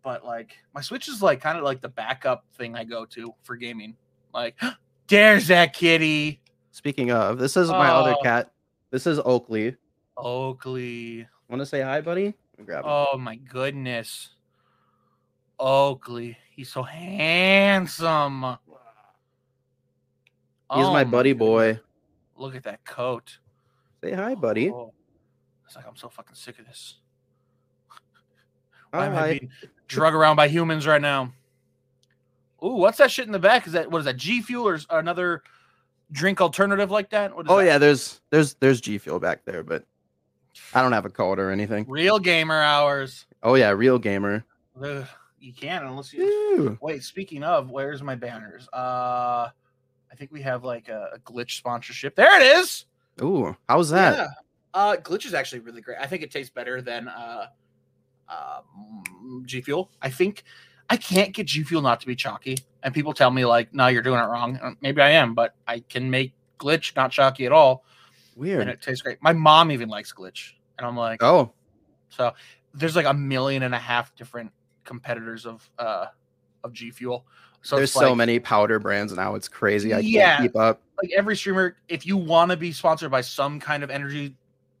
[0.02, 3.34] But like, my Switch is like kind of like the backup thing I go to
[3.42, 3.96] for gaming.
[4.32, 4.58] Like,
[5.08, 6.40] there's that kitty,
[6.78, 8.22] Speaking of, this is my other Oh.
[8.22, 8.52] cat.
[8.92, 9.74] This is Oakley.
[10.16, 11.26] Oakley.
[11.48, 12.34] Want to say hi, buddy?
[12.64, 12.88] Grab him.
[12.88, 14.28] Oh my goodness.
[15.58, 16.38] Oakley.
[16.52, 18.42] He's so handsome.
[18.44, 18.56] He's
[20.70, 21.80] Oh my buddy boy.
[22.36, 23.38] Look at that coat.
[24.00, 24.70] Say hi, buddy.
[24.70, 24.92] Oh,
[25.66, 27.00] it's like I'm so fucking sick of this.
[28.92, 29.28] Why am I Hi.
[29.40, 29.50] being
[29.88, 31.32] drug around by humans right now?
[32.62, 33.66] Ooh, what's that shit in the back?
[33.66, 34.16] Is that what is that?
[34.16, 35.42] G Fuel or another
[36.12, 37.32] drink alternative like that?
[37.34, 37.64] Oh that?
[37.64, 39.84] yeah, there's there's there's G Fuel back there, but
[40.74, 41.86] I don't have a code or anything.
[41.88, 43.26] Real gamer hours.
[43.42, 44.44] Oh yeah, real gamer.
[44.82, 45.06] Ugh,
[45.38, 46.78] you can't unless you Ooh.
[46.80, 48.68] Wait, speaking of, where's my banners?
[48.72, 49.48] Uh
[50.10, 52.14] I think we have like a, a glitch sponsorship.
[52.16, 52.86] There it is.
[53.22, 54.16] Ooh, how's that?
[54.16, 54.28] Yeah.
[54.74, 55.98] Uh glitch is actually really great.
[56.00, 57.46] I think it tastes better than uh
[58.28, 58.60] uh
[59.24, 59.90] mm, G Fuel.
[60.02, 60.44] I think
[60.90, 62.58] I can't get G Fuel not to be chalky.
[62.82, 64.58] And people tell me like, no, you're doing it wrong.
[64.62, 67.84] Uh, Maybe I am, but I can make glitch not chalky at all.
[68.36, 68.60] Weird.
[68.62, 69.18] And it tastes great.
[69.20, 70.52] My mom even likes glitch.
[70.78, 71.52] And I'm like, Oh,
[72.08, 72.32] so
[72.72, 74.52] there's like a million and a half different
[74.84, 76.06] competitors of uh
[76.64, 77.26] of G Fuel.
[77.62, 79.34] So there's it's so many powder brands now.
[79.34, 79.92] It's crazy.
[79.92, 80.36] I Yeah.
[80.36, 80.80] can't keep up.
[81.02, 84.36] like every streamer, if you want to be sponsored by some kind of energy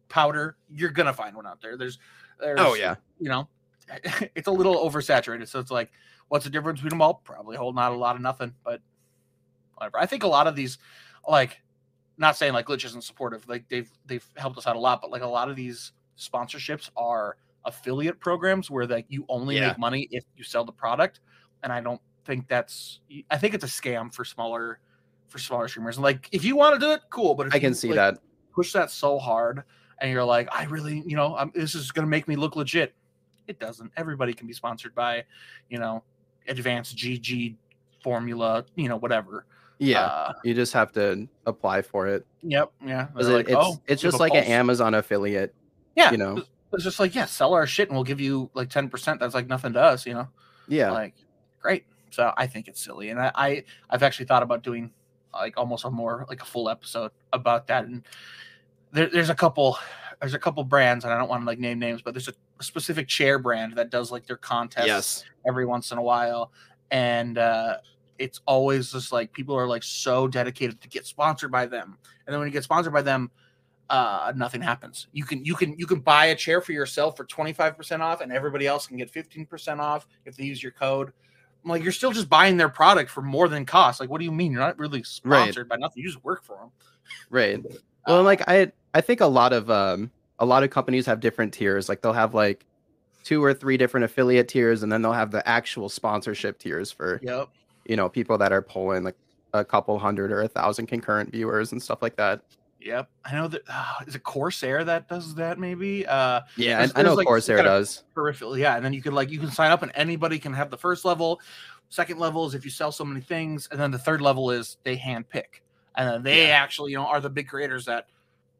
[0.08, 1.76] powder, you're gonna find one out there.
[1.76, 1.98] There's,
[2.40, 2.94] there's Oh yeah.
[3.18, 3.48] you know,
[4.34, 5.48] it's a little oversaturated.
[5.48, 5.90] So it's like,
[6.28, 7.14] what's the difference between them all?
[7.14, 8.80] Probably whole not a lot of nothing, but
[9.74, 9.98] whatever.
[9.98, 10.78] I think a lot of these,
[11.28, 11.60] like,
[12.16, 15.10] not saying like Glitch isn't supportive, like they've they've helped us out a lot, but
[15.10, 19.68] like a lot of these sponsorships are affiliate programs where like you only Yeah.
[19.68, 21.20] make money if you sell the product,
[21.62, 23.00] and I don't think that's.
[23.30, 24.80] I think it's a scam for smaller
[25.28, 25.96] for smaller streamers.
[25.96, 27.34] And like, if you want to do it, cool.
[27.34, 28.18] But if I can you, see like, that.
[28.52, 29.62] push that so hard
[30.00, 32.54] and you're like i really you know I'm, this is going to make me look
[32.56, 32.94] legit
[33.48, 35.24] it doesn't everybody can be sponsored by
[35.68, 36.02] you know
[36.46, 37.56] advanced gg
[38.02, 39.44] formula you know whatever
[39.78, 40.02] Yeah.
[40.04, 42.26] uh, you just have to apply for it.
[42.42, 43.08] yep Yeah.
[43.18, 44.44] It- like, it's "Oh, it's just like an.
[44.44, 45.54] Amazon affiliate.
[45.96, 46.42] yeah you know.
[46.72, 49.48] it's just like yeah sell our shit and we'll give you like 10% that's like
[49.48, 50.28] nothing to us you know
[50.68, 50.90] Yeah.
[50.92, 51.14] like
[51.60, 54.90] great so i think it's silly and I, I i've actually thought about doing
[55.34, 58.02] like almost a more like a full episode about that and
[58.92, 59.76] there, there's a couple
[60.20, 62.34] there's a couple brands and i don't want to like name names but there's a,
[62.60, 65.24] specific chair brand that does like their contests yes.
[65.46, 66.50] every once in a while
[66.90, 67.76] and uh
[68.18, 72.32] it's always just like people are like so dedicated to get sponsored by them and
[72.32, 73.30] then when you get sponsored by them
[73.90, 77.24] uh nothing happens you can you can you can buy a chair for yourself for
[77.24, 81.12] 25% off and everybody else can get 15% off if they use your code
[81.64, 84.24] I'm like you're still just buying their product for more than cost like what do
[84.24, 85.44] you mean you're not really Right.
[85.44, 86.72] sponsored by nothing you just work for them
[87.30, 87.64] Right.
[88.06, 91.54] Well, like I I think a lot of um a lot of companies have different
[91.54, 91.88] tiers.
[91.88, 92.66] Like they'll have like
[93.22, 97.20] two or three different affiliate tiers, and then they'll have the actual sponsorship tiers for
[97.22, 97.48] yep
[97.84, 99.14] you know people that are pulling like
[99.54, 102.42] a couple hundred or a thousand concurrent viewers and stuff like that.
[102.80, 106.92] yep i know that uh, is it corsair that does that maybe uh Yeah, There's-
[106.96, 108.02] I, I know like, Corsair does.
[108.14, 110.70] peripheral yeah and then you can like you can sign up and anybody can have
[110.70, 111.40] the first level
[111.88, 114.76] second level is if you sell so many things and then the third level is
[114.84, 115.62] they hand pick
[115.96, 118.06] and then they actually you know are the big creators that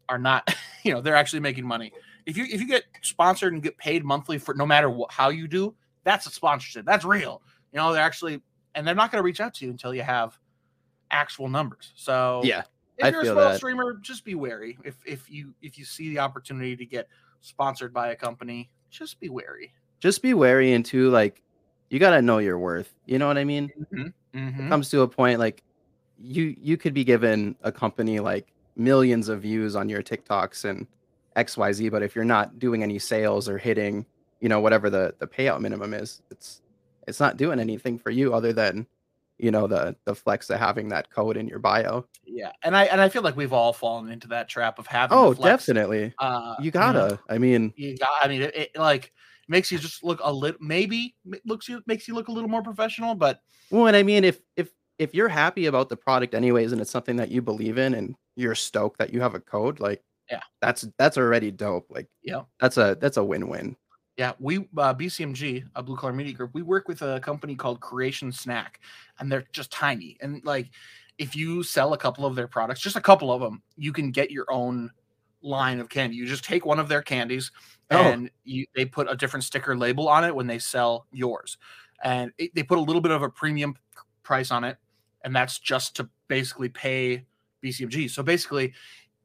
[0.08, 1.92] are not you know they're actually making money
[2.26, 5.28] if you if you get sponsored and get paid monthly for no matter what, how
[5.28, 7.42] you do that's a sponsorship that's real
[7.72, 8.40] you know they're actually
[8.74, 10.38] and they're not going to reach out to you until you have
[11.10, 12.62] actual numbers so Yeah,
[12.98, 13.56] if I you're a small that.
[13.56, 17.08] streamer just be wary if if you if you see the opportunity to get
[17.40, 21.42] sponsored by a company just be wary just be wary and too like
[21.90, 22.94] you gotta know your worth.
[23.06, 23.70] You know what I mean?
[23.92, 24.12] Mhm.
[24.34, 25.62] It comes to a point like
[26.18, 30.86] you you could be given a company like millions of views on your TikToks and
[31.36, 34.06] XYZ, but if you're not doing any sales or hitting,
[34.40, 36.62] you know, whatever the the payout minimum is, it's
[37.06, 38.86] it's not doing anything for you other than
[39.38, 42.04] you know the the flex of having that code in your bio.
[42.24, 45.16] Yeah, and I and I feel like we've all fallen into that trap of having.
[45.16, 46.12] Oh, definitely.
[46.18, 47.18] Uh, You gotta.
[47.28, 48.10] I mean, You got.
[48.22, 49.12] I mean, it, it like
[49.48, 50.58] makes you just look a little.
[50.60, 51.14] Maybe
[51.44, 54.40] looks you makes you look a little more professional, but well, and I mean, if
[54.56, 57.94] if if you're happy about the product anyways, and it's something that you believe in,
[57.94, 60.40] and you're stoked that you have a code, like Yeah.
[60.60, 61.86] that's that's already dope.
[61.90, 62.42] Like Yeah.
[62.60, 63.76] that's a that's a win win.
[64.16, 67.80] yeah, we uh, BCMG, a Blue Collar Media Group, we work with a company called
[67.80, 68.80] Creation Snack,
[69.20, 70.16] and they're just tiny.
[70.20, 70.70] And like,
[71.18, 74.10] if you sell a couple of their products, just a couple of them, you can
[74.10, 74.90] get your own
[75.40, 76.16] line of candy.
[76.16, 77.52] You just take one of their candies,
[77.92, 78.02] Oh.
[78.02, 81.56] and you they put a different sticker label on it when they sell yours,
[82.02, 83.76] and it, they put a little bit of a premium
[84.24, 84.78] price on it,
[85.24, 87.26] and that's just to basically pay
[87.62, 88.10] BCMG.
[88.10, 88.74] So basically,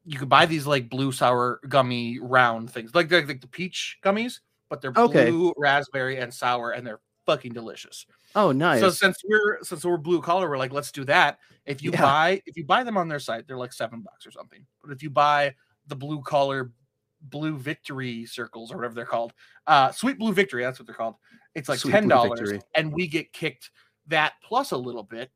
[0.04, 3.98] you could buy these like blue sour gummy round things, like like, like the peach
[4.04, 5.30] gummies, but they're Okay.
[5.30, 8.06] blue raspberry and sour, and they're fucking delicious.
[8.34, 8.80] Oh, nice.
[8.80, 11.38] So since we're since we're blue collar, we're like, let's do that.
[11.66, 12.02] If you Yeah.
[12.02, 14.66] buy if you buy them on their site, they're like seven bucks or something.
[14.82, 15.54] But if you buy
[15.86, 16.72] the blue collar
[17.22, 19.32] blue victory circles or whatever they're called,
[19.66, 21.14] uh sweet blue victory, that's what they're called.
[21.54, 23.70] It's like Sweet ten dollars, and we get kicked
[24.08, 25.30] that plus a little bit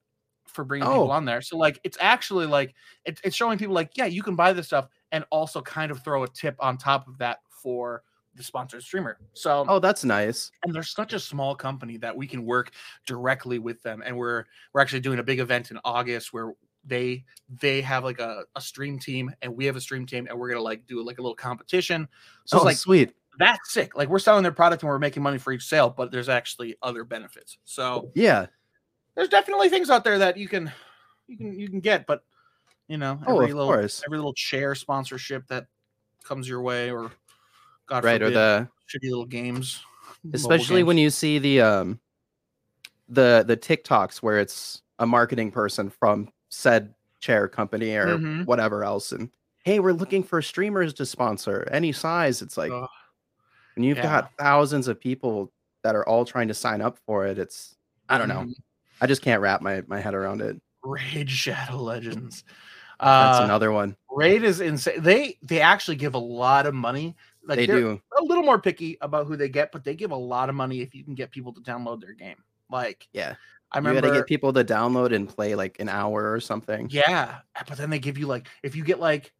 [0.48, 0.92] for bringing Oh.
[0.92, 1.40] people on there.
[1.42, 4.66] So like it's actually like it, it's showing people like yeah, you can buy this
[4.66, 8.02] stuff and also kind of throw a tip on top of that for
[8.34, 9.18] the sponsored streamer.
[9.32, 10.52] So oh, that's nice.
[10.64, 12.70] and they're such a small company that we can work
[13.06, 16.52] directly with them and we're we're actually doing a big event in august where
[16.84, 17.24] they
[17.60, 20.48] they have like a, a stream team and we have a stream team and we're
[20.48, 22.06] gonna like do like a little competition
[22.44, 23.12] so oh, it's like sweet.
[23.40, 26.12] that's sick like we're selling their product and we're making money for each sale but
[26.12, 28.46] there's actually other benefits so Yeah.
[29.18, 30.70] There's definitely things out there that you can
[31.26, 32.22] you can you can get but
[32.86, 34.00] you know Oh, every of little course.
[34.06, 35.66] every little chair sponsorship that
[36.22, 37.10] comes your way or
[37.88, 38.22] god Right.
[38.22, 39.82] Or the shitty little games
[40.32, 41.98] especially when you see the um
[43.08, 48.46] the the TikToks where it's a marketing person from said chair company or Mhm.
[48.46, 49.30] whatever else and
[49.64, 52.88] hey we're looking for streamers to sponsor any size it's like Ugh.
[53.74, 54.04] when you've yeah.
[54.04, 55.52] got thousands of people
[55.82, 57.74] that are all trying to sign up for it it's
[58.08, 58.54] i don't know Mhm.
[59.00, 62.44] I just can't wrap my, my head around it Raid Shadow Legends.
[63.00, 65.00] that's Uh, another one Raid is insane.
[65.02, 67.14] They they actually give a lot of money.
[67.44, 68.00] Like they do.
[68.18, 70.80] a little more picky about who they get, but they give a lot of money
[70.80, 72.42] if you can get people to download their game.
[72.70, 73.34] Like Yeah.
[73.70, 76.88] I You remember, gotta get people to download and play like an hour or something.
[76.90, 79.32] yeah, but then they give you like if you get like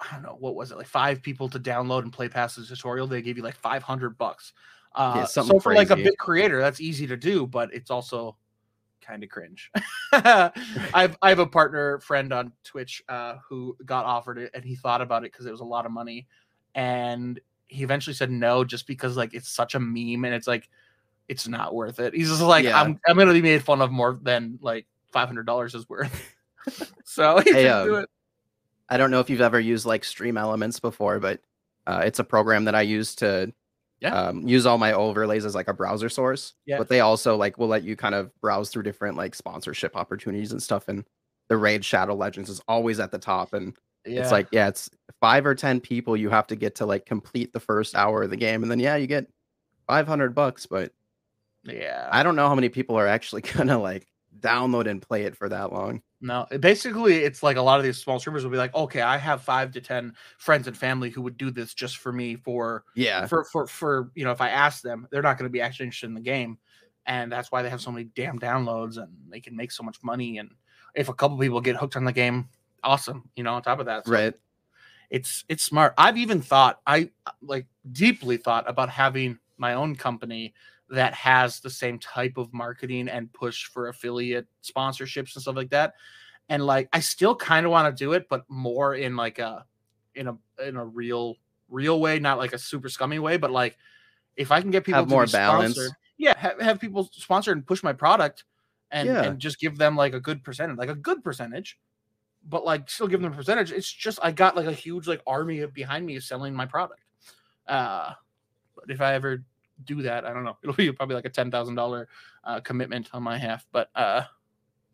[0.00, 2.64] I don't know what was it like five people to download and play past the
[2.64, 4.52] tutorial, they give you like five hundred bucks.
[4.94, 8.36] Uh, so something for like a big creator, that's easy to do, but it's also
[9.06, 9.70] kind of cringe.
[10.12, 14.74] I've I have a partner friend on Twitch uh, who got offered it and he
[14.74, 16.26] thought about it because it was a lot of money,
[16.74, 20.68] and he eventually said no just because like it's such a meme and it's like
[21.28, 22.14] it's not worth it.
[22.14, 22.80] He's just like Yeah.
[22.80, 26.34] I'm I'm gonna be made fun of more than like five hundred dollars is worth.
[27.04, 28.10] so he Hey, didn't do um, it.
[28.88, 31.40] I don't know if you've ever used like Stream Elements before, but
[31.86, 33.52] uh, it's a program that I use to
[34.00, 34.14] Yeah.
[34.14, 36.52] um, use all my overlays as like a browser source.
[36.66, 36.76] Yeah.
[36.78, 40.52] But they also like will let you kind of browse through different like sponsorship opportunities
[40.52, 40.88] and stuff.
[40.88, 41.04] And
[41.48, 44.20] the Raid Shadow Legends is always at the top, and Yeah.
[44.20, 47.52] it's like yeah, it's five or ten people you have to get to like complete
[47.52, 49.26] the first hour of the game, and then yeah, you get
[49.86, 50.66] five hundred bucks.
[50.66, 50.92] But
[51.64, 52.08] yeah.
[52.12, 54.06] I don't know how many people are actually gonna like
[54.40, 56.02] download and play it for that long.
[56.20, 59.18] No, basically, it's like a lot of these small streamers will be like, okay, I
[59.18, 62.84] have five to ten friends and family who would do this just for me for
[62.94, 65.60] Yeah, for for for you know if I ask them, they're not going to be
[65.60, 66.58] actually interested in the game,
[67.04, 69.98] and that's why they have so many damn downloads and they can make so much
[70.02, 70.38] money.
[70.38, 70.50] And
[70.94, 72.48] if a couple people get hooked on the game,
[72.82, 73.28] awesome.
[73.36, 74.34] You know, on top of that, So right.
[75.10, 75.94] it's it's smart.
[75.98, 77.10] I've even thought I
[77.42, 80.54] like deeply thought about having my own company
[80.90, 85.70] that has the same type of marketing and push for affiliate sponsorships and stuff like
[85.70, 85.94] that.
[86.48, 89.64] And like I still kind of want to do it, but more in like a
[90.14, 91.36] in a in a real
[91.68, 93.76] real way, not like a super scummy way, but like
[94.36, 95.78] if I can get people Have to more balance.
[96.18, 98.44] yeah, have, have people sponsor and push my product
[98.92, 99.24] and Yeah.
[99.24, 101.78] and just give them like a good percentage, like a good percentage
[102.48, 103.72] but like still give them a percentage.
[103.72, 107.00] It's just I got like a huge like army behind me selling my product.
[107.66, 108.12] Uh,
[108.76, 109.42] but if I ever
[109.84, 110.56] do that, I don't know.
[110.62, 112.08] It'll be probably like a ten thousand dollar
[112.44, 113.66] uh, commitment on my half.
[113.72, 114.22] But uh,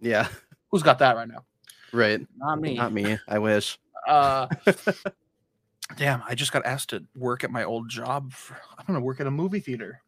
[0.01, 0.29] Yeah,
[0.71, 1.45] who's got that right now?
[1.93, 2.21] right.
[2.37, 2.75] Not me.
[2.77, 3.19] Not me.
[3.29, 3.79] I wish.
[4.09, 4.47] Uh,
[5.97, 8.33] damn, I just got asked to work at my old job.
[8.33, 10.01] For, I'm gonna work at a movie theater.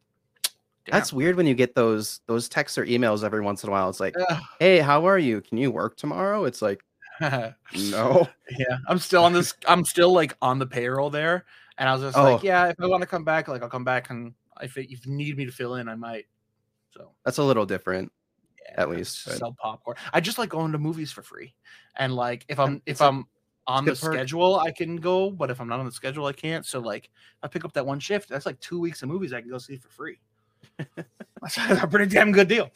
[0.91, 3.89] That's weird when you get those those texts or emails every once in a while.
[3.89, 4.41] It's like, Damn.
[4.59, 5.41] hey, how are you?
[5.41, 6.45] Can you work tomorrow?
[6.45, 6.83] It's like,
[7.21, 8.27] no.
[8.57, 9.55] yeah, I'm still on this.
[9.67, 11.45] I'm still like on the payroll there,
[11.79, 12.23] and I was just Oh.
[12.33, 14.91] like, yeah, if I want to come back, like I'll come back, and if it,
[14.91, 16.25] if you need me to fill in, I might.
[16.91, 18.11] So That's a little different.
[18.69, 19.97] yeah, At least, but- sell popcorn.
[20.13, 21.53] I just like going to movies for free,
[21.97, 23.25] and like if I'm if I'm
[23.67, 26.65] on the schedule, I can go, but if I'm not on the schedule, I can't.
[26.65, 27.09] So like,
[27.41, 28.29] I pick up that one shift.
[28.29, 30.19] That's like two weeks of movies I can go see for free.
[30.95, 32.69] that's a pretty damn good deal.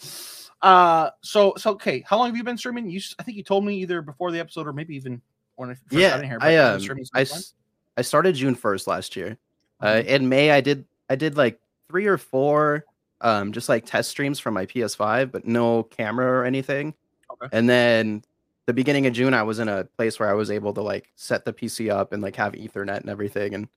[0.62, 2.89] Uh, so so okay, how long have you been streaming?
[2.89, 5.22] You, I think you told me either before the episode or maybe even
[5.56, 6.38] when I first got yeah, in here.
[6.42, 7.22] I um, I, since when?
[7.22, 7.54] s-
[7.98, 9.38] I started June first last year.
[9.82, 10.06] Uh, Mhm.
[10.06, 12.86] in May, I did I did like three or four,
[13.21, 16.93] um, just like test streams from my PS5, but no camera or anything.
[17.32, 17.49] Okay.
[17.52, 18.23] And then
[18.65, 21.12] the beginning of June, I was in a place where I was able to like
[21.15, 23.67] set the PC up and like have Ethernet and everything, and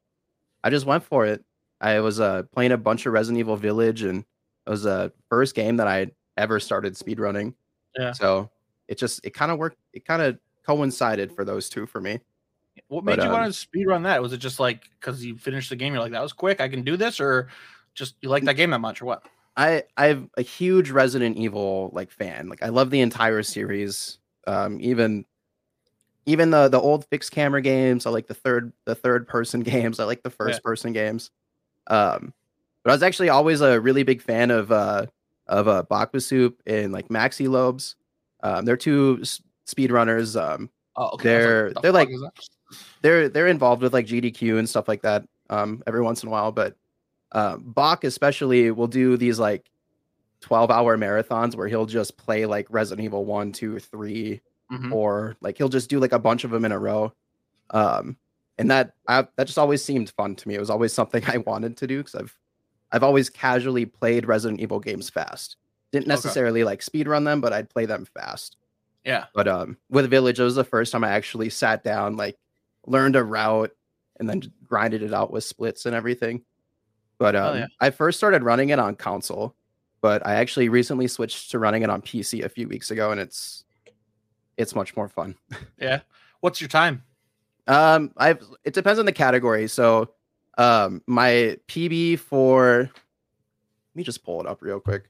[0.63, 1.45] I just went for it.
[1.81, 4.25] I was uh, playing a bunch of Resident Evil Village, and
[4.67, 7.55] it was the first game that I ever started speedrunning.
[7.99, 8.13] Yeah.
[8.13, 8.51] So
[8.89, 9.79] it just it kind of worked.
[9.93, 12.21] It kind of coincided for those two for me.
[12.89, 14.23] What made but, you um, want to speed run that?
[14.23, 16.69] Was it just like because you finished the game, you're like, that was quick, I
[16.69, 17.49] can do this, or
[17.95, 19.23] just you like that game that much, or what?
[19.57, 22.49] I I'm a huge Resident Evil like fan.
[22.49, 24.19] Like I love the entire series.
[24.47, 25.25] Um, even
[26.27, 28.07] even the the old fixed camera games.
[28.07, 30.01] I like the third the third person games.
[30.01, 31.31] I like the first person games.
[31.89, 32.33] Um,
[32.85, 35.07] but I was actually always a really big fan of uh
[35.49, 37.95] of uh Bawkbasoup and like Maxylobes.
[38.43, 40.41] Um, they're two s- speedrunners.
[40.41, 41.25] Um, Oh, okay.
[41.31, 42.09] They're- what the they're like-
[43.03, 46.33] they're they're involved with like GDQ and stuff like that um every once in a
[46.33, 46.77] while but
[47.33, 49.71] uh Bawk especially will do these like
[50.43, 54.91] 12 hour marathons where he'll just play like Resident Evil 1 2 3 Mhm.
[54.93, 57.13] or like he'll just do like a bunch of them in a row
[57.71, 58.17] um
[58.59, 61.39] and that I, that just always seemed fun to me it was always something I
[61.39, 62.39] wanted to do because I've
[62.91, 65.57] I've always casually played Resident Evil games fast
[65.93, 66.11] didn't Okay.
[66.15, 68.57] necessarily like speed run them but I'd play them fast
[69.05, 69.27] Yeah.
[69.35, 72.37] but um, with Village, it was the first time I actually sat down, like
[72.87, 73.73] learned a route,
[74.19, 76.45] and then grinded it out with splits and everything.
[77.23, 77.67] But Hell um, yeah.
[77.81, 79.55] I first started running it on console,
[80.01, 83.21] but I actually recently switched to running it on PC a few weeks ago, and
[83.21, 83.63] it's
[84.57, 85.37] it's much more fun.
[85.79, 86.01] Yeah.
[86.41, 87.05] What's your time?
[87.69, 89.69] Um, I've it depends on the category.
[89.69, 90.11] So,
[90.59, 95.05] um, my PB for let me just pull it up real quick.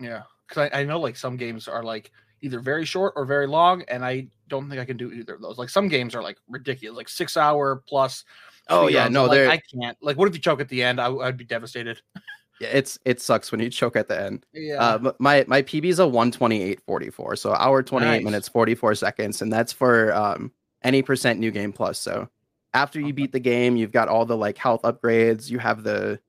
[0.00, 0.22] Yeah.
[0.48, 3.82] Because I, I know like some games are like either very short or very long,
[3.82, 5.56] and I don't think I can do either of those.
[5.56, 8.24] Like some games are like ridiculous, like six hour plus.
[8.68, 9.96] Oh, yeah, no, like, I can't.
[10.00, 11.00] Like, what if you choke at the end?
[11.00, 12.00] I, I'd be devastated.
[12.60, 14.46] Yeah, it's it sucks when you choke at the end.
[14.52, 14.76] Yeah.
[14.76, 18.24] Uh, my my PB is a 128.44, so hour 28 Nice.
[18.24, 20.52] minutes 44 seconds, and that's for um
[20.82, 21.98] any percent new game plus.
[21.98, 22.28] So
[22.72, 25.50] after you beat the game, you've got all the like health upgrades.
[25.50, 26.20] You have the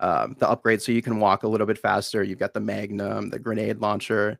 [0.00, 2.22] um the upgrades so you can walk a little bit faster.
[2.22, 4.38] You've got the Magnum, the grenade launcher,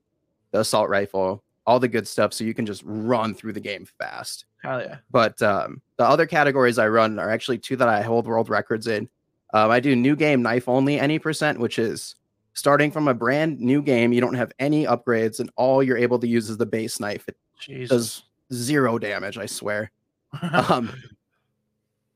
[0.50, 3.86] the assault rifle, all the good stuff, so you can just run through the game
[3.86, 4.44] fast.
[4.64, 4.96] Hell yeah.
[5.08, 8.88] But um, the other categories I run are actually two that I hold world records
[8.88, 9.08] in.
[9.54, 12.16] Um, I do new game knife only any percent, which is
[12.54, 14.12] starting from a brand new game.
[14.12, 17.28] You don't have any upgrades, and all you're able to use is the base knife.
[17.28, 17.88] It Jesus.
[17.88, 19.92] does zero damage, I swear.
[20.42, 20.92] Um,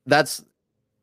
[0.07, 0.45] that's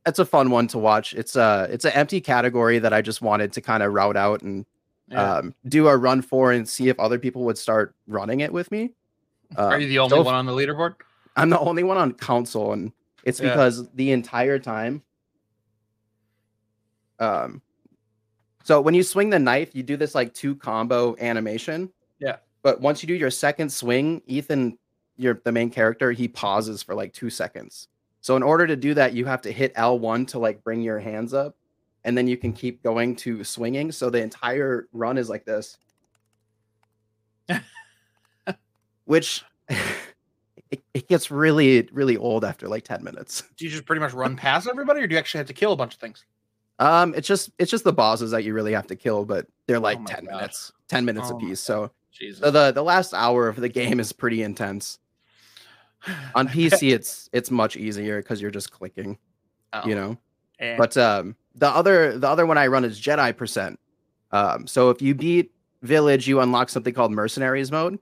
[0.05, 1.13] that's a fun one to watch.
[1.13, 4.41] It's a it's an empty category that I just wanted to kind of route out
[4.41, 4.65] and
[5.11, 5.35] Yeah.
[5.37, 8.71] um, do a run for and see if other people would start running it with
[8.71, 8.91] me.
[9.57, 10.95] Are Uh, you the only so one on the leaderboard?
[11.35, 12.91] I'm the only one on console, and
[13.25, 13.49] it's Yeah.
[13.49, 15.03] because the entire time.
[17.19, 17.61] Um,
[18.63, 21.91] so when you swing the knife, you do this like two combo animation.
[22.19, 22.37] Yeah.
[22.63, 24.77] But once you do your second swing, Ethan,
[25.17, 27.87] your the main character, he pauses for like two seconds.
[28.21, 30.99] So in order to do that, you have to hit L1 to like bring your
[30.99, 31.55] hands up,
[32.03, 33.91] and then you can keep going to swinging.
[33.91, 35.77] So the entire run is like this,
[39.05, 39.43] which
[40.71, 43.43] it, it gets really really old after like 10 minutes.
[43.57, 45.73] Do you just pretty much run past everybody, or do you actually have to kill
[45.73, 46.25] a bunch of things?
[46.79, 49.79] Um, it's just it's just the bosses that you really have to kill, but they're
[49.79, 50.35] like my 10 God.
[50.35, 51.59] minutes, 10 minutes Oh apiece.
[51.59, 52.41] So Jesus.
[52.41, 54.97] the, the the last hour of the game is pretty intense.
[56.33, 59.19] On PC, it's it's much easier because you're just clicking,
[59.73, 60.17] Oh, you know.
[60.59, 60.75] eh.
[60.75, 63.79] But um, the other the other one I run is Jedi percent.
[64.31, 67.99] Um, so if you beat Village, you unlock something called Mercenaries mode,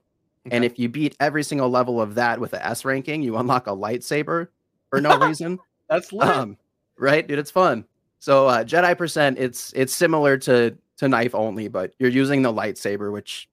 [0.50, 3.66] and if you beat every single level of that with a S ranking, you unlock
[3.66, 4.48] a lightsaber
[4.90, 5.58] for no reason.
[5.88, 6.28] that's lit.
[6.28, 6.56] um,
[6.98, 7.84] right, dude, it's fun.
[8.18, 12.52] So uh, Jedi percent, it's it's similar to to knife only, but you're using the
[12.52, 13.48] lightsaber, which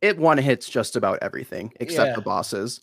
[0.00, 2.14] it one hits just about everything except Yeah.
[2.16, 2.80] the bosses.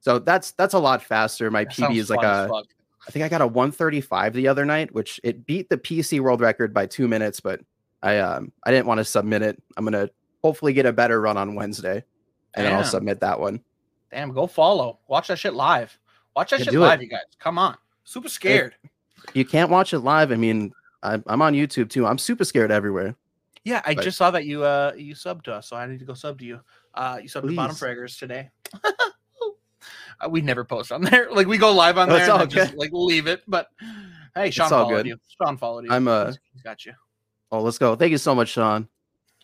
[0.00, 1.50] So that's that's a lot faster.
[1.50, 2.66] My That PB is like a fuck.
[3.06, 6.40] I think I got a 135 the other night, which it beat the PC world
[6.40, 7.60] record by two minutes, but
[8.02, 9.62] I um I didn't want to submit it.
[9.76, 10.10] I'm gonna
[10.42, 12.02] hopefully get a better run on Wednesday,
[12.54, 13.60] and then I'll submit that one.
[14.10, 14.98] Damn, go follow.
[15.08, 15.96] Watch that shit live.
[16.34, 16.86] Watch that Yeah, shit do it.
[16.86, 17.20] live, you guys.
[17.38, 17.76] Come on.
[18.04, 18.74] Super scared.
[19.34, 20.30] You can't watch it live.
[20.30, 22.06] I mean, I'm, I'm on YouTube too.
[22.06, 23.16] I'm super scared everywhere.
[23.64, 25.98] Yeah, I But- just saw that you uh you subbed to us, so I need
[26.00, 26.60] to go sub to you.
[26.94, 27.80] Uh you subbed to Bottom Please.
[27.82, 28.50] Fraggers today.
[30.24, 31.28] uh, we never post on there.
[31.30, 33.42] Like we go live on there and just like leave it.
[33.48, 33.68] But
[34.34, 35.06] hey, Sean all followed good.
[35.06, 35.16] you.
[35.40, 35.90] Sean followed you.
[35.90, 36.92] I'm, uh, He's- got you.
[37.52, 37.94] Oh, let's go.
[37.94, 38.88] Thank you so much, Sean.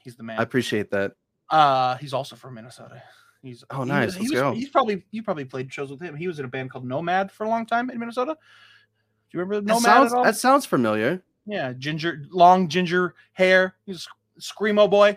[0.02, 0.40] He's the man.
[0.40, 1.12] I appreciate that.
[1.48, 3.00] Uh, he's also from Minnesota.
[3.42, 4.14] He's Oh, he nice.
[4.14, 4.52] he Let's was- go.
[4.52, 6.16] He's probably you probably played shows with him.
[6.16, 8.34] He was in a band called Nomad for a long time in Minnesota.
[8.34, 10.24] Do you remember That Nomad sounds at all?
[10.24, 11.22] that sounds familiar.
[11.46, 13.74] Yeah, ginger, long ginger hair.
[13.86, 14.06] He's
[14.40, 15.16] screamo boy,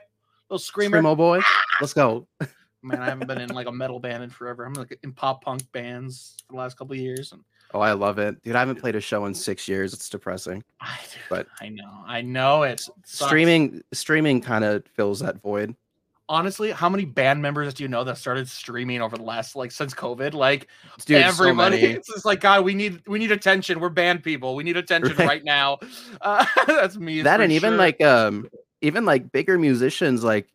[0.49, 1.01] little screamer.
[1.01, 1.41] Screamo boy.
[1.81, 2.27] Let's go.
[2.85, 4.63] Man, I haven't been in like a metal band in forever.
[4.65, 7.41] I'm like in pop punk bands for the last couple of years, and
[7.73, 8.55] Oh, I love it, dude.
[8.55, 9.91] I haven't played a show in six years.
[9.93, 10.63] It's depressing.
[10.79, 15.75] I, But- I know, I know it's Streaming streaming kind of fills that void.
[16.29, 19.71] Honestly, how many band members do you know that started streaming over the last like
[19.71, 20.33] since COVID?
[20.33, 20.67] Like
[21.05, 21.93] Dude, everybody, many.
[21.97, 23.79] it's just like God, we need we need attention.
[23.79, 24.55] We're band people.
[24.55, 25.27] We need attention Right.
[25.27, 25.77] right, now.
[26.21, 27.21] Uh, that's me.
[27.23, 28.47] that and even like um
[28.81, 30.47] even like bigger musicians like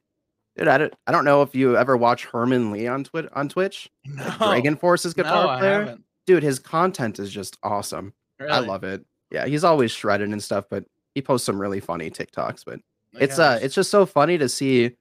[0.57, 3.49] dude I don't, I don't know if you ever watch Herman Li on Twitch on
[3.49, 5.73] Twitch no, DragonForce's guitar no, I player.
[5.81, 6.05] haven't.
[6.27, 8.13] dude his content is just awesome.
[8.41, 9.05] I love it.
[9.31, 10.85] Yeah he's always shredded and stuff but
[11.15, 12.81] he posts some really funny TikToks but
[13.15, 14.97] Like, it's uh just- it's just so funny to see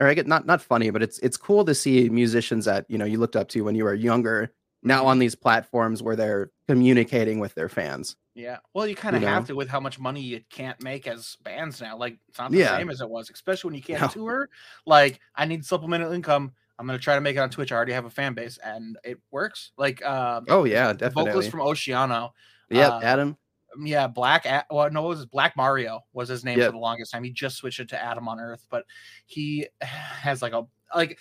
[0.00, 2.98] or I get not not funny but it's it's cool to see musicians that you
[2.98, 5.06] know you looked up to when you were younger now Mhm.
[5.06, 8.58] on these platforms where they're communicating with their fans Yeah.
[8.72, 9.46] Well, you kind of You have know?
[9.48, 11.96] to with how much money you can't make as bands now.
[11.96, 12.76] Like it's not the Yeah.
[12.78, 14.08] same as it was, especially when you can't No.
[14.08, 14.48] tour.
[14.86, 16.52] Like I need supplemental income.
[16.78, 17.72] I'm gonna try to make it on Twitch.
[17.72, 19.72] I already have a fan base and it works.
[19.76, 22.30] Like um oh yeah the vocalist from Oceano.
[22.70, 23.36] yeah uh, Adam
[23.76, 26.68] um, Yeah, Black well, no, it was Black Mario was his name Yep.
[26.68, 27.24] for the longest time.
[27.24, 28.84] He just switched it to Adam on Earth, but
[29.26, 30.64] he has like a
[30.94, 31.18] like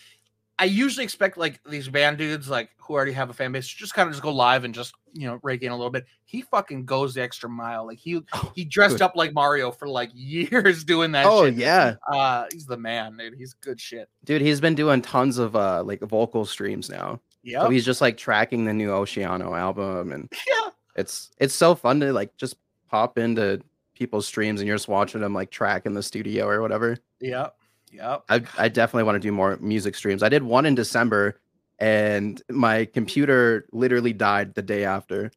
[0.59, 3.93] I usually expect like these band dudes like who already have a fan base just
[3.93, 6.05] kind of just go live and just you know rake in a little bit.
[6.25, 7.85] He fucking goes the extra mile.
[7.85, 11.55] Like he Oh, he dressed up like Mario for like years doing that oh shit.
[11.55, 13.35] yeah Uh he's the man, dude.
[13.37, 14.09] He's good shit.
[14.25, 17.61] dude he's been doing tons of uh like vocal streams now Yeah.
[17.61, 20.69] so he's just like tracking the new oceano album and yeah.
[20.95, 22.55] it's it's so fun to like just
[22.89, 23.61] pop into
[23.93, 27.49] people's streams and you're just watching them like track in the studio or whatever Yeah.
[27.91, 28.23] Yep.
[28.29, 30.23] I, I definitely want to do more music streams.
[30.23, 31.39] I did one in December,
[31.79, 35.31] and my computer literally died the day after.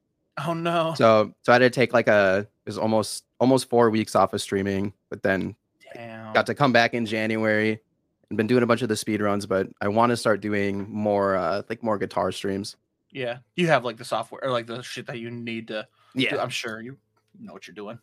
[0.47, 0.95] Oh no.
[0.97, 4.33] So so I had to take like a it was almost almost four weeks off
[4.33, 5.55] of streaming, but then
[5.95, 6.33] Damn.
[6.33, 7.81] got to come back in January
[8.29, 9.47] and been doing a bunch of the speed runs.
[9.47, 12.77] But I want to start doing more uh like more guitar streams.
[13.11, 13.39] Yeah.
[13.57, 15.87] You have like the software or like the shit that you need to.
[16.15, 16.23] do.
[16.23, 16.97] Yeah, I'm sure you
[17.39, 17.99] know what you're doing.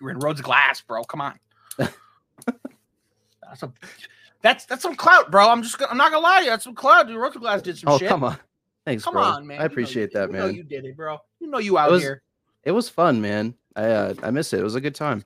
[0.00, 1.02] You're in Rhodes Glass, bro.
[1.04, 1.38] Come on.
[3.50, 3.72] that's a.
[4.42, 5.50] That's that's some clout, bro.
[5.50, 6.50] I'm just gonna, I'm not gonna lie to you.
[6.50, 7.06] That's some clout.
[7.06, 8.08] Dude, Rhodes Glass did some Oh shit.
[8.08, 8.38] come on,
[8.86, 9.22] thanks, Come bro.
[9.22, 9.58] on, man.
[9.60, 10.54] I You know you appreciate that, you know man.
[10.54, 11.18] you did it, bro.
[11.40, 12.22] You know you out was- here.
[12.64, 13.54] It was fun, man.
[13.76, 14.60] I uh, I miss it.
[14.60, 15.18] It was a good time.
[15.18, 15.24] It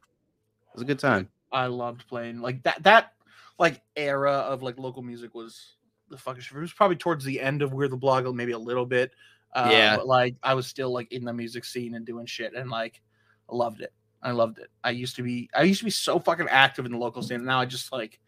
[0.74, 1.28] was a good time.
[1.52, 2.82] I loved playing like that.
[2.82, 3.12] That
[3.58, 5.76] like era of like local music was
[6.10, 6.42] the fucking.
[6.52, 9.12] It was probably towards the end of We're the Blog, maybe a little bit.
[9.54, 9.96] Uh, Yeah.
[9.96, 13.00] But like I was still like in the music scene and doing shit, and like
[13.48, 13.92] I loved it.
[14.24, 14.70] I loved it.
[14.82, 15.48] I used to be.
[15.54, 17.44] I used to be so fucking active in the local scene.
[17.44, 18.18] Now I just like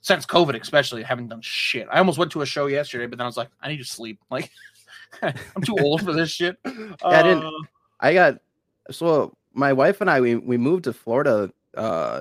[0.00, 1.86] since COVID, especially, I haven't done shit.
[1.90, 3.84] I almost went to a show yesterday, but then I was like, I need to
[3.84, 4.20] sleep.
[4.30, 4.50] Like
[5.22, 6.56] I'm too old for this shit.
[7.04, 7.50] I didn't- Uh,
[7.98, 8.38] I got
[8.92, 12.20] so my wife and I we we moved to Florida uh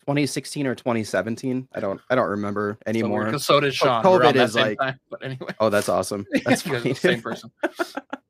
[0.00, 1.68] 2016 or 2017.
[1.72, 3.24] I don't I don't remember anymore.
[3.24, 4.04] Because so did Oh, Sean.
[4.04, 5.00] COVID around that is like- time.
[5.10, 6.26] But anyway, oh, that's awesome.
[6.44, 6.92] That's you guys are funny.
[6.92, 7.50] the same person.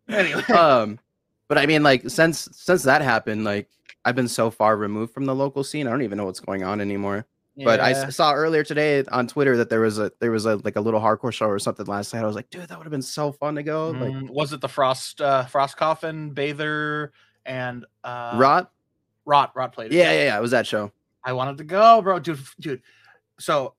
[0.08, 0.98] anyway, um
[1.48, 3.68] but I mean like since since that happened like
[4.04, 5.86] I've been so far removed from the local scene.
[5.86, 7.26] I don't even know what's going on anymore.
[7.56, 10.76] But I saw earlier today on Twitter that there was a there was a like
[10.76, 12.22] a little hardcore show or something last night.
[12.22, 13.90] I was like, dude, that would have been so fun to go.
[13.90, 17.12] Like Mm, was it the Frost uh Frost Coffin, Bather,
[17.44, 18.72] and uh Rot.
[19.26, 19.92] Rot Rot played.
[19.92, 20.38] Yeah, yeah, yeah.
[20.38, 20.92] It was that show.
[21.24, 22.18] I wanted to go, bro.
[22.18, 22.82] Dude, dude.
[23.38, 23.74] So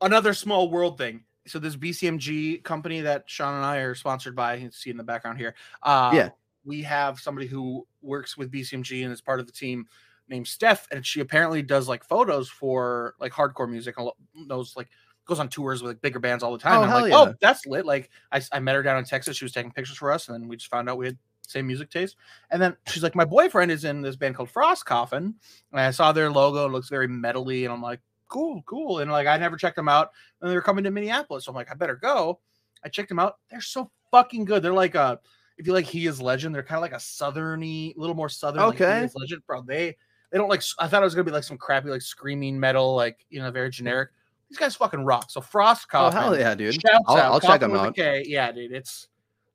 [0.00, 1.24] another small world thing.
[1.46, 4.98] So this BCMG company that Sean and I are sponsored by, you can see in
[4.98, 5.54] the background here.
[5.82, 6.28] Uh Yeah.
[6.68, 9.86] We have somebody who works with BCMG and is part of the team
[10.28, 14.88] named Steph, and she apparently does like photos for like hardcore music and knows like
[15.24, 16.78] goes on tours with like bigger bands all the time.
[16.78, 17.30] Oh, And I'm like, oh, yeah.
[17.30, 17.86] oh, that's lit.
[17.86, 19.36] Like I, I met her down in Texas.
[19.38, 21.66] She was taking pictures for us, and then we just found out we had same
[21.66, 22.16] music taste.
[22.50, 25.34] And then she's like, my boyfriend is in this band called Frost Coffin,
[25.72, 26.66] and I saw their logo.
[26.66, 28.98] It looks very metally, and I'm like, cool, cool.
[28.98, 30.10] And like I never checked them out,
[30.42, 31.46] and they were coming to Minneapolis.
[31.46, 32.40] So I'm like, I better go.
[32.84, 33.36] I checked them out.
[33.50, 34.62] They're so fucking good.
[34.62, 35.18] They're like a
[35.58, 38.62] if you like He Is Legend, they're kind of like a southerny, little more southern.
[38.62, 39.04] like He Okay.
[39.04, 39.62] Is Legend, bro.
[39.62, 39.96] They
[40.30, 40.62] they don't like.
[40.78, 43.50] I thought it was gonna be like some crappy like screaming metal, like you know,
[43.50, 44.10] very generic.
[44.48, 45.30] These guys fucking rock.
[45.30, 46.20] So Frost Oh Coffin.
[46.20, 46.74] hell yeah, dude.
[46.74, 47.32] Shouts I'll, out.
[47.32, 47.94] I'll check them out.
[47.94, 48.22] K.
[48.26, 48.72] Yeah, dude.
[48.72, 49.08] It's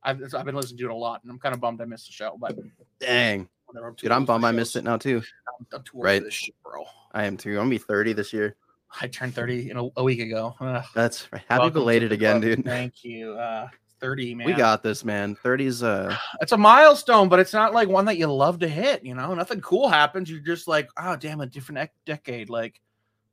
[0.04, 1.86] I've, it's- I've been listening to it a lot, and I'm kind of bummed I
[1.86, 2.38] missed the show.
[2.40, 2.58] But
[3.00, 5.18] Dang, whatever, I'm dude, I'm bummed I missed it now too.
[5.48, 6.20] I'm, I'm too old Right.
[6.20, 6.84] for this shit, bro.
[7.14, 7.52] I am too.
[7.52, 8.56] I'm gonna be 30 this year.
[9.02, 10.54] I turned 30 in a, a week ago.
[10.60, 10.84] Ugh.
[10.94, 11.42] That's right.
[11.50, 12.64] happy Welcome belated again, dude.
[12.66, 13.34] Thank you.
[13.34, 13.68] Uh,
[14.04, 14.48] 30, man.
[14.48, 15.36] We got this, man.
[15.36, 19.04] 30's a it's a milestone, but it's not like one that you love to hit.
[19.04, 20.30] You know, nothing cool happens.
[20.30, 22.50] You're just like, oh, damn, a different ec- decade.
[22.50, 22.82] Like,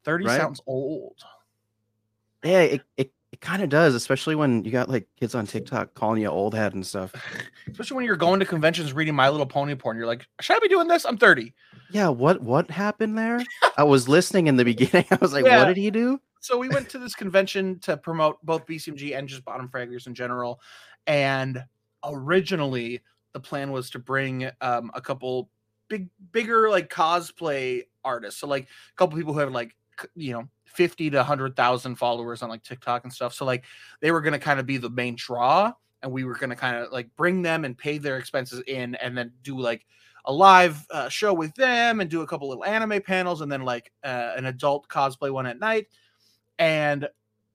[0.04, 0.40] 30 Right.
[0.40, 1.16] sounds old.
[2.44, 5.94] yeah, it, it, it kind of does, especially when you got like kids on TikTok
[5.94, 7.12] calling you old head and stuff.
[7.70, 9.96] Especially when you're going to conventions reading My Little Pony porn.
[9.96, 11.04] You're like, should I be doing this?
[11.04, 11.52] I'm 30.
[11.92, 13.40] Yeah, what what happened there?
[13.76, 15.04] I was listening in the beginning.
[15.10, 15.58] I was like, Yeah.
[15.58, 16.20] what did he do?
[16.40, 20.14] So we went to this convention to promote both BCMG and just bottom fraggers in
[20.14, 20.60] general.
[21.06, 21.62] And
[22.02, 25.50] originally the plan was to bring um, a couple
[25.88, 28.40] big, bigger like cosplay artists.
[28.40, 29.76] So like a couple people who have like
[30.14, 33.34] you know 50 to 100,000 followers on like TikTok and stuff.
[33.34, 33.64] So like
[34.00, 35.72] they were going to kind of be the main draw
[36.02, 38.94] and we were going to kind of like bring them and pay their expenses in
[38.94, 39.84] and then do like
[40.24, 43.62] a live uh, show with them and do a couple little anime panels and then
[43.62, 45.86] like uh, an adult cosplay one at night
[46.60, 47.08] and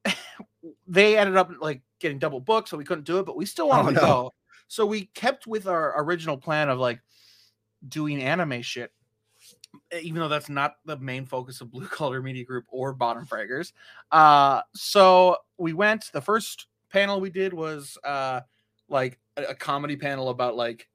[0.87, 3.25] they ended up like getting double booked, so we couldn't do it.
[3.25, 4.01] But we still wanted Oh, to no.
[4.01, 4.33] go,
[4.67, 6.99] so we kept with our original plan of like
[7.87, 8.91] doing anime shit,
[10.01, 13.71] even though that's not the main focus of Blue Collar Media Group or Bottom Fraggers.
[14.11, 16.11] Uh, so we went.
[16.11, 18.41] The first panel we did was uh,
[18.89, 20.87] like a, a comedy panel about like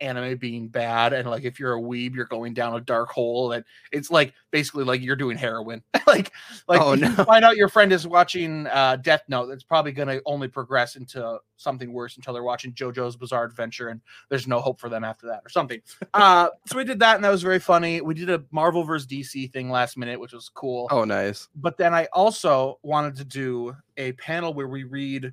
[0.00, 3.50] anime being bad and like if you're a weeb you're going down a dark hole
[3.52, 6.30] and it's like basically like you're doing heroin like
[6.68, 7.10] like Oh, no.
[7.24, 10.94] find out your friend is watching uh death note it's probably going to only progress
[10.96, 15.02] into something worse until they're watching jojo's bizarre adventure and there's no hope for them
[15.02, 15.80] after that or something
[16.14, 19.06] uh so we did that and that was very funny we did a marvel vs
[19.06, 21.48] dc thing last minute which was cool Oh, nice.
[21.56, 25.32] but then I also wanted to do a panel where we read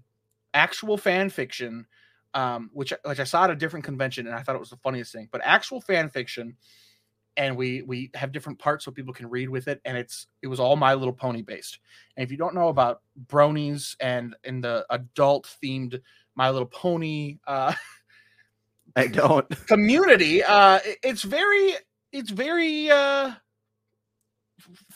[0.54, 1.86] actual fan fiction,
[2.36, 4.78] um, which which I saw at a different convention, and I thought it was the
[4.78, 5.28] funniest thing.
[5.32, 6.56] But actual fan fiction,
[7.38, 10.48] and we we have different parts so people can read with it, and it's it
[10.48, 11.80] was all My Little Pony based.
[12.16, 16.00] And if you don't know about bronies and in the adult themed
[16.36, 17.74] My Little Pony uh,
[18.96, 19.48] I don't.
[19.68, 21.74] community, uh, it's very
[22.12, 23.32] it's very uh,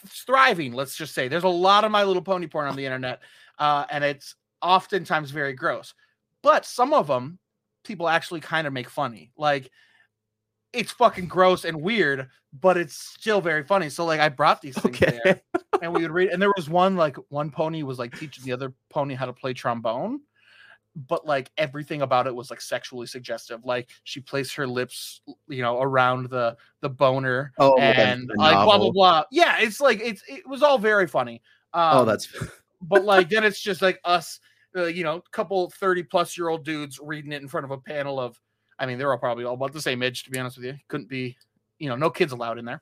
[0.08, 0.74] thriving.
[0.74, 3.22] Let's just say there's a lot of My Little Pony porn on the internet,
[3.58, 5.94] uh, and it's oftentimes very gross.
[6.42, 7.40] But some of them
[7.84, 9.32] people actually kind of make funny.
[9.38, 9.72] Like
[10.72, 13.90] it's fucking gross and weird, but it's still very funny.
[13.90, 15.20] So like I brought these things Okay.
[15.24, 15.42] there
[15.82, 18.52] and we would read and there was one like one pony was like teaching the
[18.52, 20.22] other pony how to play trombone
[21.08, 25.62] but like everything about it was like sexually suggestive like she placed her lips you
[25.62, 30.24] know around the the boner Oh, and like blah blah blah yeah it's like it's
[30.28, 31.42] it was all very funny
[31.74, 32.28] um, oh, that's
[32.82, 34.40] but like then it's just like us
[34.76, 37.78] uh, you know couple 30 plus year old dudes reading it in front of a
[37.78, 38.40] panel of
[38.78, 40.76] i mean they're all probably all about the same age to be honest with you
[40.88, 41.36] couldn't be
[41.80, 42.82] you know no kids allowed in there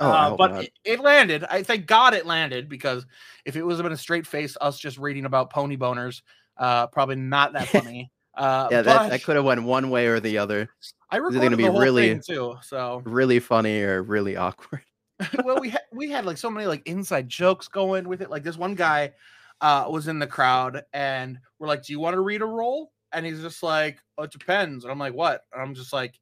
[0.00, 1.44] oh, uh, but it, it landed.
[1.44, 3.06] I thank God it landed because
[3.44, 6.22] if it was been a straight face, us just reading about pony boners,
[6.58, 8.10] uh, probably not that funny.
[8.36, 10.68] Uh, yeah, that, that could have went one way or the other.
[11.08, 12.56] I gonna be the whole really- thing too.
[12.60, 14.82] So Really funny or really awkward.
[15.42, 18.28] well, we had we had like so many like inside jokes going with it.
[18.28, 19.12] Like this one guy
[19.60, 22.92] uh, was in the crowd, and we're like, "Do you want to read a role?"
[23.12, 26.18] And he's just like, "Oh, it depends." And I'm like, "What?" And I'm just like,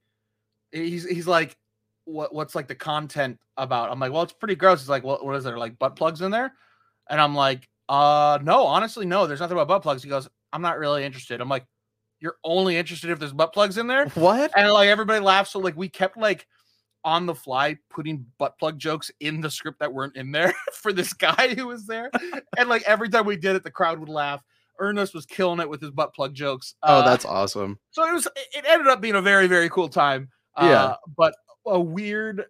[0.72, 1.56] he's he's like,
[2.04, 5.24] "What what's like the content about?" I'm like, "Well, it's pretty gross." He's like, "What
[5.24, 6.52] what is there like butt plugs in there?"
[7.10, 9.26] And I'm like, "Uh, no, honestly, no.
[9.26, 11.66] There's nothing about butt plugs." He goes, "I'm not really interested." I'm like,
[12.20, 14.52] "You're only interested if there's butt plugs in there?" What?
[14.56, 15.50] and like everybody laughs.
[15.50, 16.46] So like we kept like
[17.04, 20.92] on the fly putting butt plug jokes in the script that weren't in there for
[20.92, 22.10] this guy who was there.
[22.58, 24.40] and like every time we did it, the crowd would laugh.
[24.80, 26.74] Ernest was killing it with his butt plug jokes.
[26.82, 27.78] Oh, Uh, that's awesome.
[27.90, 28.26] so it was.
[28.54, 30.30] It ended up being a very very cool time.
[30.56, 30.94] Uh, Yeah.
[31.16, 31.34] but
[31.66, 32.44] a weird.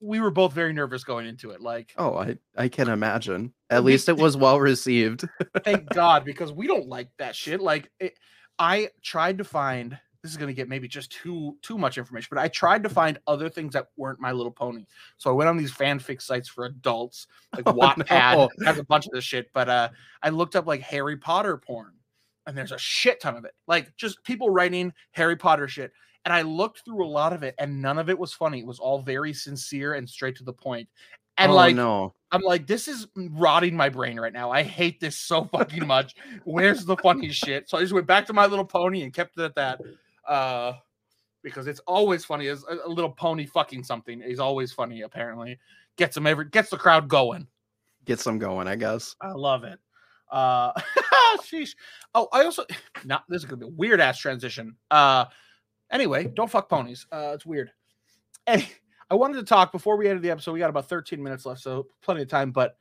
[0.00, 1.60] We were both very nervous going into it.
[1.60, 3.54] Like, Oh, I I can imagine.
[3.70, 5.24] At least it was well received.
[5.64, 7.60] thank God, because we don't like that shit.
[7.60, 8.14] Like, it,
[8.58, 9.96] I tried to find.
[10.22, 13.18] This is gonna get maybe just too too much information, but I tried to find
[13.26, 14.84] other things that weren't My Little Pony.
[15.16, 18.66] So I went on these fanfic sites for adults, like Oh, Wattpad no.
[18.66, 19.48] has a bunch of this shit.
[19.52, 19.88] But uh,
[20.22, 21.92] I looked up like Harry Potter porn,
[22.46, 23.54] and there's a shit ton of it.
[23.68, 25.92] Like just people writing Harry Potter shit.
[26.24, 28.58] And I looked through a lot of it, and none of it was funny.
[28.58, 30.88] It was all very sincere and straight to the point.
[31.38, 32.12] And oh, like, no.
[32.32, 34.50] I'm like, this is rotting my brain right now.
[34.50, 36.16] I hate this so fucking much.
[36.44, 37.70] Where's the funny shit?
[37.70, 39.80] So I just went back to my little pony and kept it at that.
[40.28, 40.74] Uh
[41.42, 45.58] because it's always funny as a, a little pony fucking something is always funny, apparently.
[45.96, 47.46] Gets them every gets the crowd going.
[48.04, 49.14] Gets them going, I guess.
[49.20, 49.78] I love it.
[50.30, 50.72] Uh
[51.42, 51.74] sheesh.
[52.14, 52.64] Oh, I also
[53.04, 54.76] not this is gonna be a weird ass transition.
[54.90, 55.26] Uh
[55.90, 57.06] anyway, don't fuck ponies.
[57.10, 57.70] Uh it's weird.
[58.46, 58.68] Hey,
[59.10, 60.52] I wanted to talk before we ended the episode.
[60.52, 62.76] We got about 13 minutes left, so plenty of time, but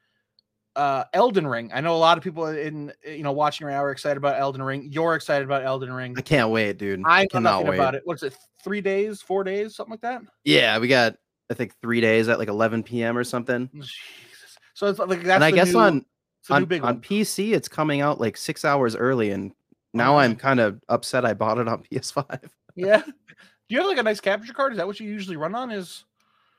[0.78, 1.72] uh Elden Ring.
[1.74, 4.40] I know a lot of people in you know watching right now are excited about
[4.40, 4.88] Elden Ring.
[4.92, 6.14] You're excited about Elden Ring.
[6.18, 7.02] I can't wait, dude.
[7.06, 7.76] I know cannot wait.
[7.76, 8.04] about it.
[8.06, 8.38] What's it?
[8.64, 10.22] Three days, four days, something like that.
[10.46, 11.16] Yeah, we got
[11.50, 13.18] I think three days at like 11 p.m.
[13.18, 13.70] or something.
[13.74, 14.58] Jesus.
[14.74, 16.06] So it's like that's and I guess new, on
[16.42, 17.02] it's the new on, big on one.
[17.02, 19.52] PC it's coming out like six hours early, and
[19.94, 20.40] now I'm Mm.
[20.40, 22.50] kind of upset I bought it on PS5.
[22.76, 23.02] Yeah.
[23.04, 24.74] Do you have like a nice capture card?
[24.74, 25.72] Is that what you usually run on?
[25.72, 26.06] Is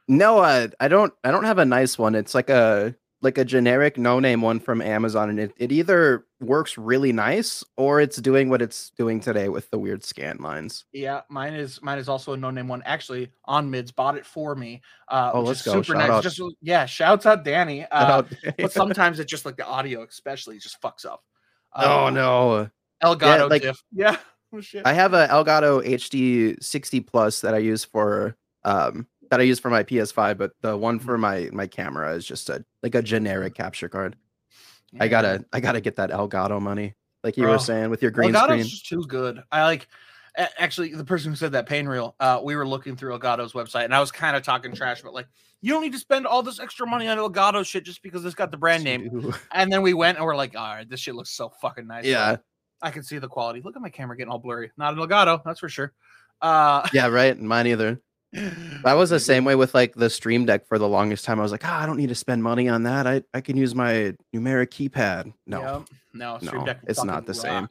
[0.09, 1.13] No, uh, I don't.
[1.23, 2.15] I don't have a nice one.
[2.15, 6.25] It's like a like a generic no name one from Amazon, and it, it either
[6.41, 10.85] works really nice or it's doing what it's doing today with the weird scan lines.
[10.93, 12.83] yeah, mine is mine is also a no name one.
[12.85, 14.81] Actually, on mids bought it for me.
[15.09, 15.73] Uh, Oh, let's go.
[15.73, 16.11] Super Shout nice.
[16.11, 16.23] out.
[16.23, 17.81] Just yeah, shouts out Danny.
[17.93, 21.25] Shout Uh, out- but sometimes it's just like the audio, especially, just fucks up.
[21.75, 22.71] oh Uh, no,
[23.03, 23.83] Elgato like- diff.
[23.93, 24.17] Yeah.
[24.53, 24.87] Oh, shit.
[24.87, 29.59] I have a Elgato HD 60 Plus that I use for um that I use
[29.61, 31.07] for my PS5, but the one Mm-hmm.
[31.07, 34.17] for my my camera is just a like a generic capture card.
[34.99, 38.11] I gotta I gotta get that Elgato money, like you Bro, were saying with your
[38.11, 38.63] green Elgato's screen.
[38.65, 39.43] just too good.
[39.53, 39.87] I like
[40.59, 42.15] actually the person who said that pain reel.
[42.21, 45.13] Uh, we were looking through Elgato's website, and I was kind of talking trash, but
[45.13, 45.27] like
[45.61, 48.35] you don't need to spend all this extra money on Elgato shit just because it's
[48.37, 49.35] got the brand name.
[49.53, 52.05] And then we went and we're like, all right, this shit looks so fucking nice.
[52.05, 52.37] Like, Yeah,
[52.81, 53.61] I can see the quality.
[53.65, 54.71] Look at my camera getting all blurry.
[54.79, 55.93] Not an Elgato, that's for sure.
[56.41, 57.37] Uh, yeah, right.
[57.41, 58.01] Mine either.
[58.85, 61.39] I was the same way with like the Stream Deck for the longest time.
[61.39, 63.07] I was like, ah, I don't need to spend money on that.
[63.07, 65.33] I, I can use my numeric keypad.
[65.47, 65.89] No, Yep.
[66.15, 67.69] no, Stream No, Deck it's not the same.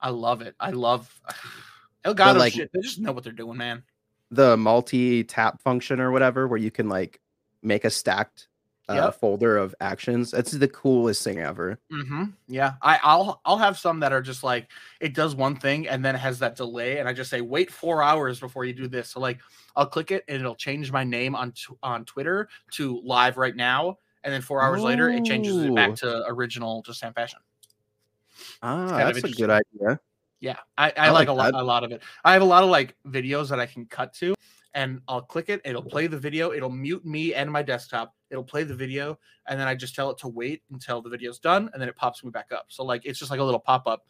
[0.00, 0.54] I love it.
[0.60, 1.20] I love
[2.04, 2.70] Elgato like- shit.
[2.72, 3.82] They just know what they're doing, man.
[4.30, 7.20] the multi tap function or whatever, where you can like
[7.62, 8.48] make a stacked
[8.90, 9.14] uh, Yep.
[9.20, 10.30] folder of actions.
[10.32, 11.78] That's the coolest thing ever.
[11.92, 12.24] Mm-hmm.
[12.48, 14.68] Yeah, I, I'll I'll have some that are just like
[15.00, 17.70] it does one thing and then it has that delay, and I just say wait
[17.70, 19.10] four hours before you do this.
[19.10, 19.38] So like
[19.76, 23.56] I'll click it and it'll change my name on t- on Twitter to live right
[23.56, 27.38] now, and then four hours later it changes it back to original just Sam Fashion.
[28.62, 30.00] Ah, that's a good idea.
[30.40, 31.60] Yeah, I, I, I like, like a lot, that.
[31.60, 32.02] a lot of it.
[32.24, 34.34] I have a lot of like videos that I can cut to,
[34.74, 35.60] and I'll click it.
[35.64, 36.52] It'll play the video.
[36.52, 38.14] It'll mute me and my desktop.
[38.30, 41.38] It'll play the video, and then I just tell it to wait until the video's
[41.38, 42.66] done, and then it pops me back up.
[42.68, 44.06] So like it's just like a little pop up,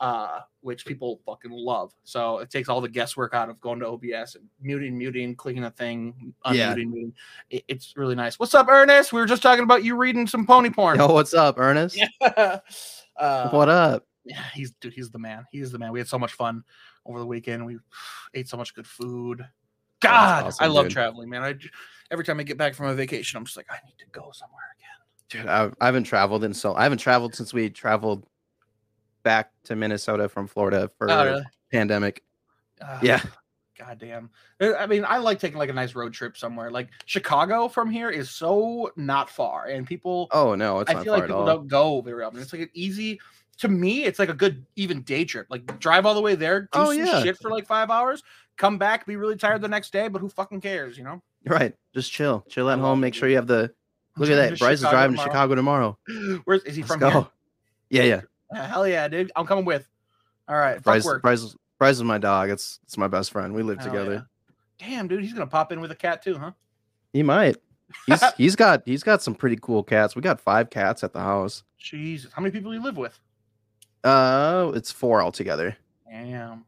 [0.00, 1.92] uh, which people fucking love.
[2.04, 5.64] So it takes all the guesswork out of going to OBS and muting, muting, clicking
[5.64, 6.74] a thing, unmuting, Yeah.
[6.74, 7.12] muting.
[7.50, 8.38] It- it's really nice.
[8.38, 9.12] What's up, Ernest?
[9.12, 10.98] We were just talking about you reading some pony porn.
[10.98, 12.00] Yo, what's up, Ernest?
[12.22, 14.06] uh, What up?
[14.24, 15.44] yeah, he's dude, he's the man.
[15.50, 15.92] He's the man.
[15.92, 16.62] We had so much fun
[17.04, 17.64] over the weekend.
[17.66, 17.78] We
[18.34, 19.44] ate so much good food.
[20.00, 20.92] God, I love dude.
[20.92, 21.42] traveling, man.
[21.42, 21.54] I
[22.10, 24.30] every time I get back from a vacation, I'm just like, I need to go
[24.32, 25.42] somewhere again.
[25.42, 28.26] Dude, I, I haven't traveled in so I haven't traveled since we traveled
[29.22, 31.42] back to Minnesota from Florida for Oh, really?
[31.70, 32.22] pandemic.
[32.82, 33.22] Ah, Yeah.
[33.78, 34.30] God damn.
[34.60, 36.68] Uh, I mean, I like taking like a nice road trip somewhere.
[36.68, 40.26] Like Chicago from here is so not far, and people.
[40.32, 42.40] Oh no, it's I feel like people don't go very often.
[42.40, 43.20] It's like an easy.
[43.58, 45.46] To me, it's like a good even day trip.
[45.48, 47.22] Like drive all the way there, do Oh, some yeah.
[47.22, 48.24] shit for like five hours,
[48.58, 51.22] come back, be really tired the next day, but who fucking cares, you know?
[51.46, 53.00] Right, just chill, chill at home.
[53.00, 53.72] Make sure you have the.
[54.16, 54.58] Look at that.
[54.58, 55.22] Bryce is Chicago driving to.
[55.22, 55.98] Chicago tomorrow.
[56.44, 57.00] Where's is he Let's from?
[57.00, 57.10] go.
[57.10, 57.26] Here?
[57.90, 58.20] Yeah, yeah.
[58.60, 59.30] Uh, hell yeah, dude!
[59.36, 59.88] I'm coming with.
[60.48, 61.22] All right, fuck Bryce, work.
[61.22, 62.50] Bryce, Bryce is my dog.
[62.50, 63.54] It's it's my best friend.
[63.54, 64.26] We live Hell together.
[64.80, 64.86] yeah.
[64.88, 66.50] Damn, dude, he's gonna pop in with a cat too, huh?
[67.12, 67.56] He might.
[68.06, 70.16] He's he's got he's got some pretty cool cats.
[70.16, 71.62] We got five cats at the house.
[71.78, 73.18] Jesus, how many people do you live with?
[74.02, 75.76] Uh, it's four altogether.
[76.10, 76.64] Damn,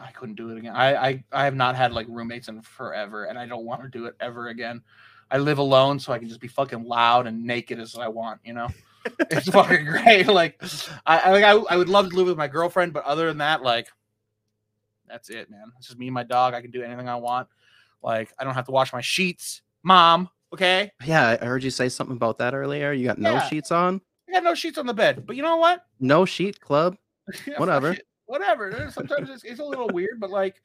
[0.00, 0.74] I couldn't do it again.
[0.74, 3.88] I I, I have not had like roommates in forever, and I don't want to
[3.88, 4.82] do it ever again.
[5.30, 8.40] I live alone, so I can just be fucking loud and naked as I want.
[8.44, 8.68] You know,
[9.30, 10.26] it's fucking great.
[10.26, 10.62] Like,
[11.06, 13.38] I I, like, I I would love to live with my girlfriend, but other than
[13.38, 13.88] that, like,
[15.06, 15.72] that's it, man.
[15.78, 16.54] It's just me and my dog.
[16.54, 17.48] I can do anything I want.
[18.02, 20.28] Like, I don't have to wash my sheets, mom.
[20.52, 22.92] Okay, Yeah, I heard you say something about that earlier.
[22.92, 23.48] You got no Yeah.
[23.48, 25.84] sheets on, I got no sheets on the bed, but you know what?
[25.98, 26.96] no sheet club.
[27.46, 27.96] Yeah, Whatever.
[28.26, 28.90] Whatever.
[28.90, 30.60] Sometimes it's, it's a little weird, but like,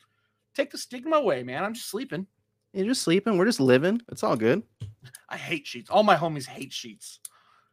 [0.55, 1.63] take the stigma away, man.
[1.63, 2.25] I'm just sleeping.
[2.73, 3.37] You're just sleeping.
[3.37, 4.01] We're just living.
[4.11, 4.63] It's all good.
[5.27, 5.89] I hate sheets.
[5.89, 7.19] All my homies hate sheets.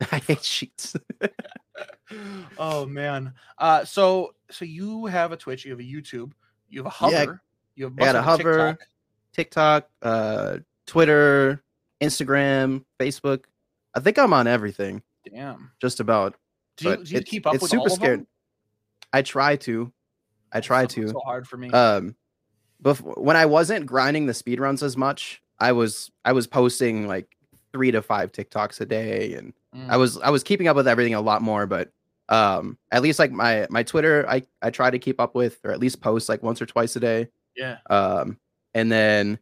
[0.13, 0.97] I hate sheets.
[2.59, 3.33] oh man.
[3.59, 6.33] Uh, so so you have a Twitch, you have a YouTube,
[6.69, 7.33] you have a hover, Yeah,
[7.75, 8.77] you have I got a hover.
[8.77, 8.89] TikTok.
[9.33, 11.63] TikTok, uh, Twitter,
[12.01, 13.45] Instagram, Facebook.
[13.95, 15.03] I think I'm on everything.
[15.31, 15.71] Damn.
[15.81, 16.37] Just about.
[16.77, 18.27] Do you, do you keep up it's with super all of scared.
[19.17, 19.93] I try to.
[20.53, 21.09] I try to.
[21.09, 21.71] So hard for me.
[21.71, 22.15] um
[22.83, 27.09] before when i wasn't grinding the speed runs as much i was i was posting
[27.09, 27.27] like
[27.73, 29.89] three to five tiktoks a day and Mm.
[29.91, 31.91] i was i was keeping up with everything a lot more but
[32.29, 35.71] um at least like my my twitter i i try to keep up with or
[35.71, 37.79] at least post like once or twice a day yeah.
[37.91, 38.39] um
[38.75, 39.39] and then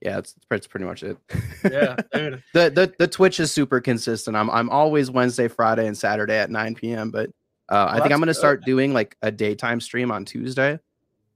[0.00, 1.16] yeah it's, it's pretty much it
[1.64, 2.42] Yeah, dude.
[2.54, 6.50] the, the the twitch is super consistent i'm i'm always wednesday friday and saturday at
[6.50, 7.30] 9 p.m but
[7.70, 10.78] uh, i think i'm gonna start doing like a daytime stream on tuesday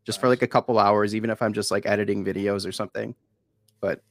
[0.05, 3.15] just for like a couple hours even if i'm just like editing videos or something
[3.81, 4.03] but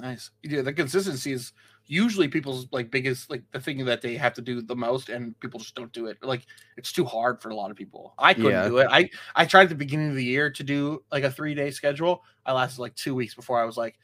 [0.00, 0.30] Nice.
[0.44, 1.52] Yeah, the consistency is
[1.86, 5.36] usually people's like biggest like the thing that they have to do the most, and
[5.40, 6.18] people just don't do it.
[6.22, 8.14] Like it's too hard for a lot of people.
[8.16, 8.68] I couldn't Yeah.
[8.68, 8.86] do it.
[8.92, 11.72] I I tried at the beginning of the year to do like a three day
[11.72, 12.22] schedule.
[12.46, 13.98] I lasted like two weeks before I was like,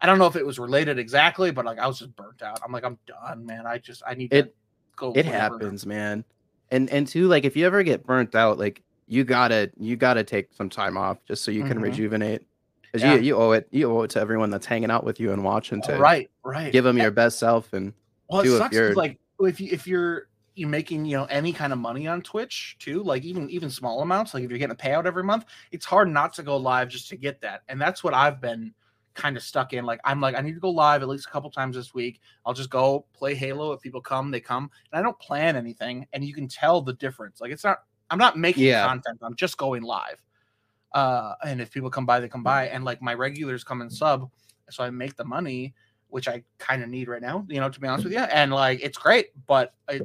[0.00, 2.60] I don't know if it was related exactly, but like I was just burnt out.
[2.64, 3.66] I'm like, I'm done, man.
[3.66, 4.56] I just I need to It-
[4.94, 5.10] go.
[5.14, 5.36] it wherever.
[5.56, 6.24] happens man
[6.70, 10.24] and and two like if you ever get burnt out like you gotta you gotta
[10.24, 11.82] take some time off just so you can Mhm.
[11.82, 12.42] rejuvenate
[12.82, 13.14] because Yeah.
[13.16, 15.44] you, you owe it you owe it to everyone that's hanging out with you and
[15.44, 16.72] watching to Right, right.
[16.72, 17.92] give them your best self and
[18.28, 21.72] Well, it do if like if you if you're you're making you know any kind
[21.72, 24.76] of money on Twitch too, like even even small amounts, like if you're getting a
[24.76, 27.62] payout every month, it's hard not to go live just to get that.
[27.68, 28.74] And that's what I've been
[29.20, 29.84] kind of stuck in.
[29.84, 32.20] Like I'm like I need to go live at least a couple times this week.
[32.44, 33.72] I'll just go play Halo.
[33.72, 36.06] If people come, they come, and I don't plan anything.
[36.12, 37.40] And you can tell the difference.
[37.40, 38.84] Like it's not I'm not making Yeah.
[38.84, 39.18] content.
[39.22, 40.22] I'm just going live.
[40.92, 43.92] Uh, and if people come by, they come by, and like my regulars come and
[43.92, 44.28] sub,
[44.70, 45.74] so I make the money
[46.10, 48.18] which I kind of need right now, you know, to be honest with you.
[48.18, 50.02] And like, it's great, but it,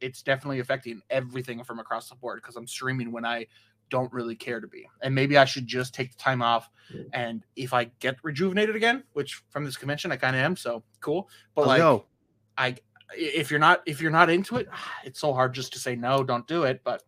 [0.00, 3.46] it's definitely affecting everything from across the board because I'm streaming when I
[3.90, 4.88] don't really care to be.
[5.02, 6.70] And maybe I should just take the time off.
[7.12, 10.82] And if I get rejuvenated again, which from this convention I kind of am, so
[11.00, 11.28] cool.
[11.54, 12.04] But let's like, go
[12.56, 12.76] I
[13.16, 14.68] if you're not if you're not into it,
[15.04, 16.82] it's so hard just to say no, don't do it.
[16.84, 17.02] But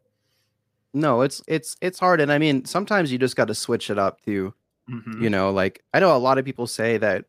[0.96, 3.98] no it's it's it's hard and i mean sometimes you just got to switch it
[3.98, 4.52] up to
[4.90, 5.20] mhm.
[5.20, 7.26] you know like i know a lot of people say that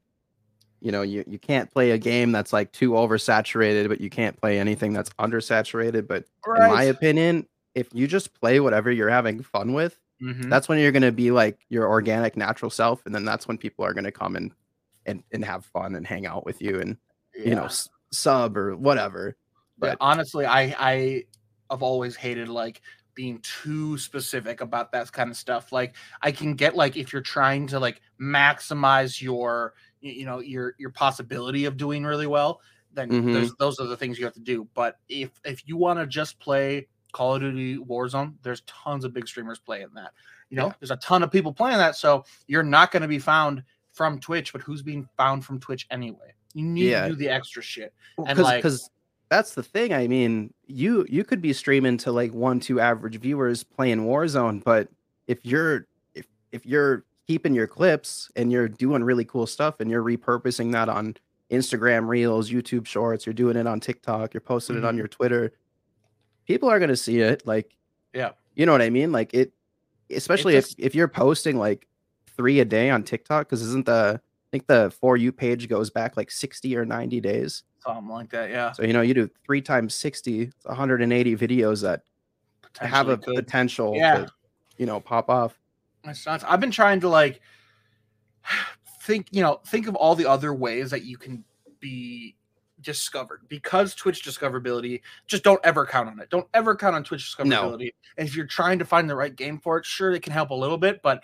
[0.80, 4.39] you know you, you can't play a game that's like too oversaturated but you can't
[4.39, 7.45] play anything that's undersaturated but in my opinion
[7.78, 10.51] if you just play whatever you're having fun with Mhm.
[10.51, 13.57] that's when you're going to be like your organic natural self and then that's when
[13.57, 14.53] people are going to come and,
[15.05, 16.97] and and have fun and hang out with you and
[17.43, 19.38] you know s- sub or whatever
[19.78, 21.23] Yeah, but honestly, I I
[21.69, 22.82] have always hated like
[23.13, 25.71] being too specific about that kind of stuff.
[25.71, 30.73] Like I can get like if you're trying to like maximize your you know your
[30.80, 32.61] your possibility of doing really well,
[32.91, 33.57] then Mhm.
[33.59, 34.67] those are the things you have to do.
[34.73, 36.88] But if if you want to just play
[37.18, 40.11] Call of Duty Warzone, there's tons of big streamers playing that.
[40.49, 40.74] You know, Yeah.
[40.80, 44.20] there's a ton of people playing that, so you're not going to be found from
[44.20, 44.53] Twitch.
[44.53, 46.34] But who's being found from Twitch anyway?
[46.53, 47.03] You need Yeah.
[47.07, 47.91] to do the extra shit.
[48.18, 48.89] And, because like- because
[49.30, 49.93] that's the thing.
[49.93, 54.63] I mean, you you could be streaming to like one two average viewers playing Warzone,
[54.63, 54.88] but
[55.26, 59.89] if you're if if you're keeping your clips and you're doing really cool stuff and
[59.91, 61.15] you're repurposing that on
[61.51, 64.99] Instagram Reels, YouTube Shorts, you're doing it on TikTok, you're posting it on Mhm.
[64.99, 65.51] your Twitter,
[66.48, 67.45] people are gonna see it.
[67.45, 67.76] Like,
[68.14, 68.32] Yeah.
[68.56, 69.12] you know what I mean?
[69.12, 69.54] Like it,
[70.10, 71.88] especially just- if if you're posting like
[72.36, 75.89] three a day on TikTok, because isn't the I think the for you page goes
[75.89, 77.64] back like 60 or 90 days.
[77.80, 78.72] Something like that, yeah.
[78.72, 82.04] So you know, you do three times 60, 180 videos that
[82.80, 83.36] have a could.
[83.36, 84.16] potential Yeah.
[84.26, 84.32] to,
[84.78, 85.60] you know, pop off.
[86.06, 86.45] It's nuts.
[86.48, 87.41] I've been trying to like
[89.02, 91.43] think, you know, think of all the other ways that you can
[91.80, 92.36] be
[92.82, 95.01] discovered because Twitch discoverability.
[95.25, 96.30] Just don't ever count on it.
[96.30, 97.93] Don't ever count on Twitch discoverability.
[98.17, 100.51] And if you're trying to find the right game for it, sure it can help
[100.51, 101.23] a little bit, but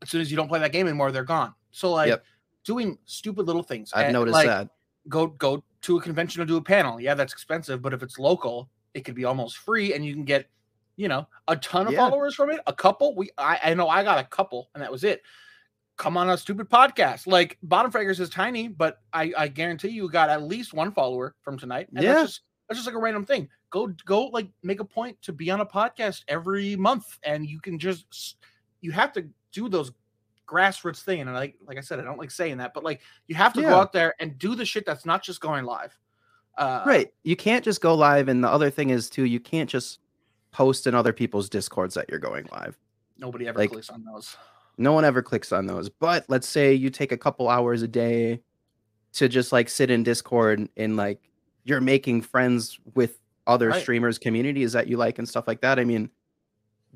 [0.00, 1.54] as soon as you don't play that game anymore, they're gone.
[1.70, 2.24] So like Yep.
[2.64, 3.92] doing stupid little things.
[3.92, 4.68] I've and, noticed like, that.
[5.08, 7.00] Go go to a convention or do a panel.
[7.00, 10.24] Yeah, that's expensive, but if it's local, it could be almost free, and you can
[10.24, 10.48] get,
[10.96, 11.98] you know, a ton of Yeah.
[11.98, 12.60] followers from it.
[12.66, 13.16] A couple.
[13.16, 15.22] We I, I know I got a couple, and that was it.
[15.96, 17.26] Come on a stupid podcast.
[17.26, 21.34] Like Bottom Fraggers is tiny, but I, I guarantee you got at least one follower
[21.42, 21.88] from tonight.
[21.94, 22.14] And Yeah.
[22.14, 23.48] that's just that's just like a random thing.
[23.70, 27.60] Go go like make a point to be on a podcast every month, and you
[27.60, 28.36] can just
[28.80, 29.92] you have to do those
[30.48, 31.20] grassroots thing.
[31.20, 33.62] And like like I said, I don't like saying that, but like you have to
[33.62, 35.96] go out there and do the shit that's not just going live.
[36.58, 37.12] Uh, Right.
[37.22, 38.28] You can't just go live.
[38.28, 40.00] And the other thing is too, you can't just
[40.50, 42.78] post in other people's discords that you're going live.
[43.16, 44.36] Nobody ever Like- clicks on those.
[44.78, 45.88] No one ever clicks on those.
[45.88, 48.40] But let's say you take a couple hours a day
[49.14, 51.20] to just like sit in Discord and like
[51.64, 53.82] you're making friends with other Right.
[53.82, 55.78] streamers, communities that you like and stuff like that.
[55.78, 56.10] I mean,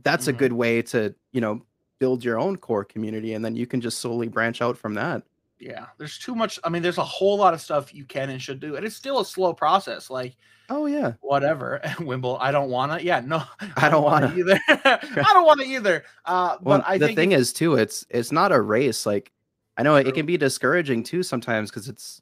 [0.02, 0.28] that's Mhm.
[0.28, 1.62] a good way to, you know,
[1.98, 5.22] build your own core community and then you can just slowly branch out from that.
[5.58, 6.58] Yeah, there's too much.
[6.64, 8.96] I mean, there's a whole lot of stuff you can and should do, and it's
[8.96, 10.10] still a slow process.
[10.10, 10.36] Like
[10.68, 11.12] Oh yeah.
[11.20, 12.36] whatever, Wimble.
[12.40, 13.04] I don't want to.
[13.04, 13.42] Yeah, no,
[13.76, 14.38] I don't wanna wanna.
[14.38, 14.60] either.
[14.68, 16.04] I don't want to either.
[16.24, 19.06] Uh, Well, but I think the thing is too, it's it's not a race.
[19.06, 19.32] Like
[19.78, 22.20] I know it can be discouraging too sometimes because it's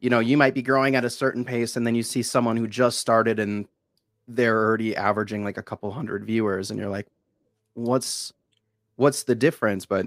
[0.00, 2.56] you know, you might be growing at a certain pace and then you see someone
[2.56, 3.66] who just started and
[4.28, 7.06] they're already averaging like a couple hundred viewers and you're like,
[7.74, 8.32] what's
[8.96, 9.86] what's the difference?
[9.86, 10.06] But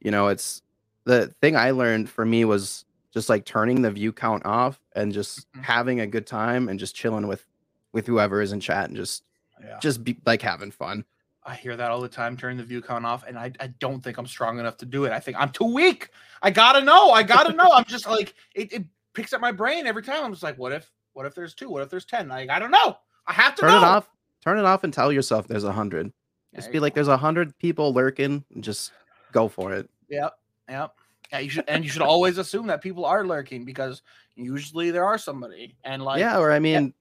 [0.00, 0.62] you know, it's
[1.04, 5.12] the thing I learned for me was just like turning the view count off and
[5.12, 5.62] just Mhm.
[5.62, 7.46] having a good time and just chilling with
[7.92, 9.22] with whoever is in chat and just
[9.62, 11.04] yeah, just be like having fun.
[11.44, 12.36] I hear that all the time.
[12.36, 15.04] Turn the view count off, and I, I don't think I'm strong enough to do
[15.04, 15.12] it.
[15.12, 16.08] I think I'm too weak.
[16.42, 17.10] I gotta know.
[17.12, 17.68] I gotta know.
[17.72, 20.24] I'm just like it, it picks up my brain every time.
[20.24, 21.68] I'm just like, what if what if there's two?
[21.68, 22.26] What if there's ten?
[22.28, 22.96] Like I don't know.
[23.26, 23.78] I have to turn know.
[23.78, 24.08] it off
[24.42, 26.12] turn it off and tell yourself there's a hundred
[26.54, 26.96] just be you like go.
[26.96, 28.92] there's a hundred people lurking and just
[29.32, 30.34] go for it Yep.
[30.68, 30.94] Yep.
[31.32, 34.02] Yeah, you should, and you should always assume that people are lurking because
[34.36, 35.76] usually there are somebody.
[35.84, 36.92] And like, yeah or i mean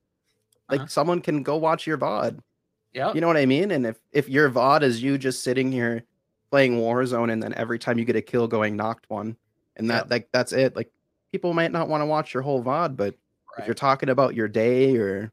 [0.70, 0.88] like Uh-huh.
[0.88, 2.39] someone can go watch your vod
[2.93, 5.72] yeah, you know what i mean and if if your vod is you just sitting
[5.72, 6.03] here
[6.51, 9.36] playing warzone and then every time you get a kill going knocked one
[9.76, 10.11] and that Yep.
[10.11, 10.89] like that's it like
[11.32, 13.16] people might not want to watch your whole vod but
[13.57, 15.32] if you're talking about your day or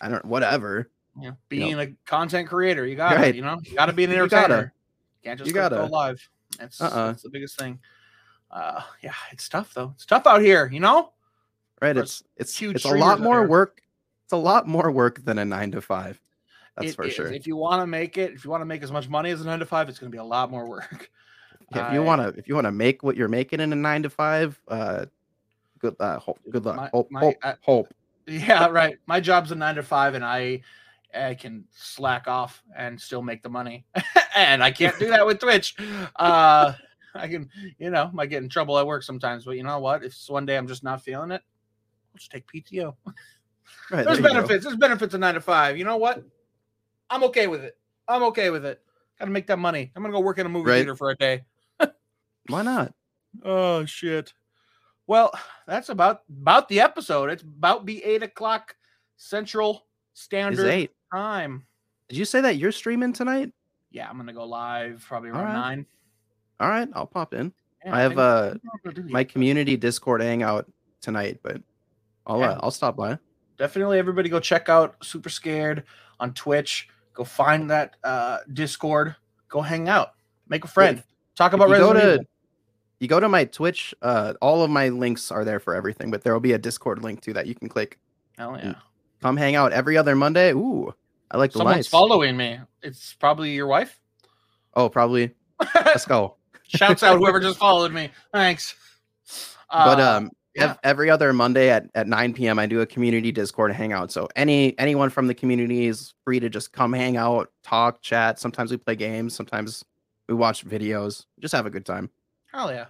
[0.00, 0.90] i don't whatever
[1.20, 1.30] yeah.
[1.48, 3.34] being a content creator, you got to, Right.
[3.34, 4.42] you know, you got to be an entertainer.
[4.42, 4.62] You gotta.
[4.62, 4.70] You
[5.24, 5.86] can't just You go gotta.
[5.86, 6.28] live.
[6.58, 7.06] That's, Uh-uh.
[7.08, 7.78] that's the biggest thing.
[8.50, 9.92] Uh, yeah, it's tough though.
[9.94, 11.12] It's tough out here, you know.
[11.82, 13.82] right it's it's huge it's a lot more work
[14.24, 16.20] it's a lot more work than a nine to five
[16.76, 17.12] that's It for is.
[17.14, 19.30] sure If you want to make it, if you want to make as much money
[19.30, 21.10] as a nine to five, it's going to be a lot more work.
[21.74, 23.76] Yeah, if you want to if you want to make what you're making in a
[23.76, 25.06] nine to five uh
[25.80, 27.92] good uh hope, good luck My- hope my- hope, I- hope
[28.28, 28.98] Yeah, right.
[29.06, 30.60] My job's a nine to five, and I
[31.16, 33.86] I can slack off and still make the money,
[34.36, 35.74] and I can't do that with Twitch.
[36.16, 36.72] Uh,
[37.14, 37.48] I can,
[37.78, 40.04] you know, might get in trouble at work sometimes, but you know what?
[40.04, 41.42] If one day I'm just not feeling it,
[42.12, 42.94] I'll just take PTO.
[43.90, 44.64] right There's there benefits.
[44.64, 45.78] There's benefits of nine to five.
[45.78, 46.22] You know what?
[47.08, 47.76] I'm okay with it.
[48.08, 48.82] I'm okay with it.
[49.18, 49.90] Got to make that money.
[49.96, 50.76] I'm gonna go work in a movie Right.
[50.78, 51.44] theater for a day.
[52.48, 52.92] why not
[53.44, 54.32] Oh shit.
[55.06, 55.32] Well,
[55.66, 57.30] that's about about the episode.
[57.30, 58.76] It's about be eight o'clock
[59.16, 61.66] Central Standard eight Time.
[62.08, 63.52] did you say that you're streaming tonight
[63.90, 65.54] Yeah, I'm gonna go live probably around Alright.
[65.54, 65.86] nine.
[66.60, 67.52] all right i'll pop in
[67.84, 70.66] Yeah, I have, uh, think I'm gonna do my community discord hangout
[71.00, 71.60] tonight but
[72.26, 72.50] i'll Yeah.
[72.52, 73.18] uh, i'll stop by
[73.58, 75.84] definitely everybody go check out Super Scared
[76.20, 76.88] on Twitch.
[77.14, 79.16] Go find that uh, Discord.
[79.48, 80.10] Go hang out.
[80.46, 81.02] Make a friend.
[81.36, 82.24] Talk about go Resident to Evil.
[83.00, 86.22] you go to my Twitch, uh, all of my links are there for everything, but
[86.22, 87.98] there will be a Discord link too that you can click.
[88.36, 88.74] Hell yeah.
[89.22, 90.52] Come hang out every other Monday.
[90.52, 90.92] Ooh,
[91.30, 91.88] I like the Someone's lights.
[91.88, 92.58] following me.
[92.82, 93.98] It's probably your wife.
[94.74, 95.34] Oh, probably.
[95.74, 96.36] Let's go.
[96.68, 98.10] Shouts out whoever just followed me.
[98.32, 98.74] Thanks.
[99.70, 100.74] but Uh, um, yeah.
[100.84, 102.58] every other Monday at, at 9 p.m.
[102.58, 104.10] I do a community Discord hangout.
[104.12, 108.38] So any anyone from the community is free to just come hang out, talk, chat.
[108.38, 109.34] Sometimes we play games.
[109.34, 109.84] Sometimes
[110.28, 111.24] we watch videos.
[111.40, 112.10] Just have a good time.
[112.52, 112.86] Hell yeah.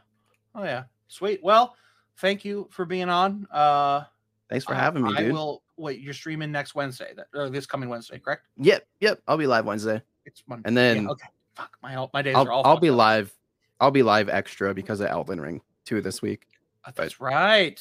[0.54, 0.84] Oh yeah.
[1.08, 1.40] Sweet.
[1.42, 1.76] Well,
[2.18, 3.46] thank you for being on.
[3.52, 4.04] Uh
[4.48, 5.32] Thanks for having me, I dude.
[5.32, 8.46] will wait, you're streaming next Wednesday, that or this coming Wednesday, correct?
[8.58, 9.20] Yep, yep.
[9.28, 10.62] I'll be live Wednesday, It's Monday.
[10.68, 11.28] and Yeah, then okay.
[11.54, 12.96] Fuck my my days I'll are all I'll be up.
[12.96, 13.34] live.
[13.80, 16.46] I'll be live extra because of Elden Ring too this week.
[16.84, 17.78] Uh, That's right.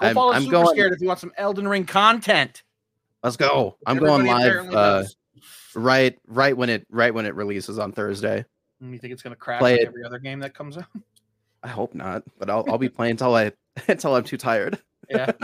[0.00, 2.62] Go I'm- follow I'm Super going- Scared if you want some Elden Ring content.
[3.22, 3.76] Let's go.
[3.86, 5.04] I'm going live uh,
[5.74, 8.44] right right when it right when it releases on Thursday.
[8.80, 9.88] And you think it's gonna crash play like it.
[9.88, 10.86] every other game that comes out?
[11.62, 13.52] I hope not, but I'll I'll be playing until I
[13.88, 14.78] until I'm too tired.
[15.10, 15.32] yeah.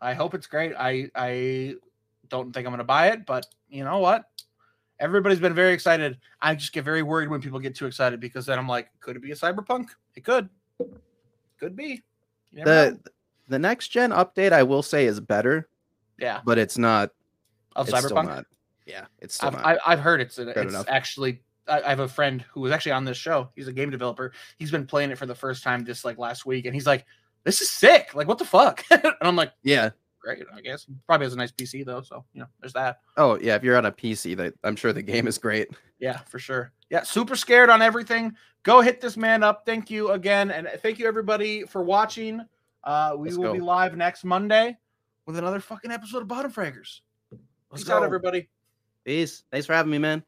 [0.00, 0.74] I hope it's great.
[0.78, 1.74] I I
[2.28, 4.24] don't think I'm gonna buy it, but you know what?
[5.00, 6.18] Everybody's been very excited.
[6.40, 9.16] I just get very worried when people get too excited because then I'm like, could
[9.16, 9.88] it be a cyberpunk?
[10.14, 10.48] It could.
[11.58, 12.02] Could be.
[12.52, 12.90] Never know.
[12.90, 13.10] The
[13.48, 15.68] the next gen update I will say is better,
[16.18, 17.10] yeah, but it's not.
[17.76, 18.26] of it's cyberpunk.
[18.26, 18.44] not.
[18.86, 19.66] Yeah, it's still I've, not.
[19.66, 20.86] I, I've heard it's it's enough.
[20.88, 21.42] actually.
[21.66, 23.48] I, I have a friend who was actually on this show.
[23.56, 24.32] He's a game developer.
[24.58, 27.06] He's been playing it for the first time this like last week, and he's like,
[27.44, 28.14] "This is sick!
[28.14, 29.90] Like, what the fuck?" and I'm like, yeah.
[30.20, 33.00] "Great, I guess." Probably has a nice PC though, so you know, there's that.
[33.16, 33.56] Oh yeah.
[33.56, 35.68] If you're on a PC, that I'm sure the game is great.
[35.98, 36.72] Yeah, for sure.
[36.90, 38.34] Yeah, super scared on everything.
[38.62, 39.64] Go hit this man up.
[39.66, 42.42] Thank you again, and thank you everybody for watching.
[42.82, 43.52] Uh, we Let's will go.
[43.54, 44.76] be live next Monday
[45.26, 47.00] with another fucking episode of Bottom Fraggers.
[47.70, 48.48] Let's Peace out, everybody.
[49.04, 49.42] Peace.
[49.50, 50.22] Thanks for having me, man.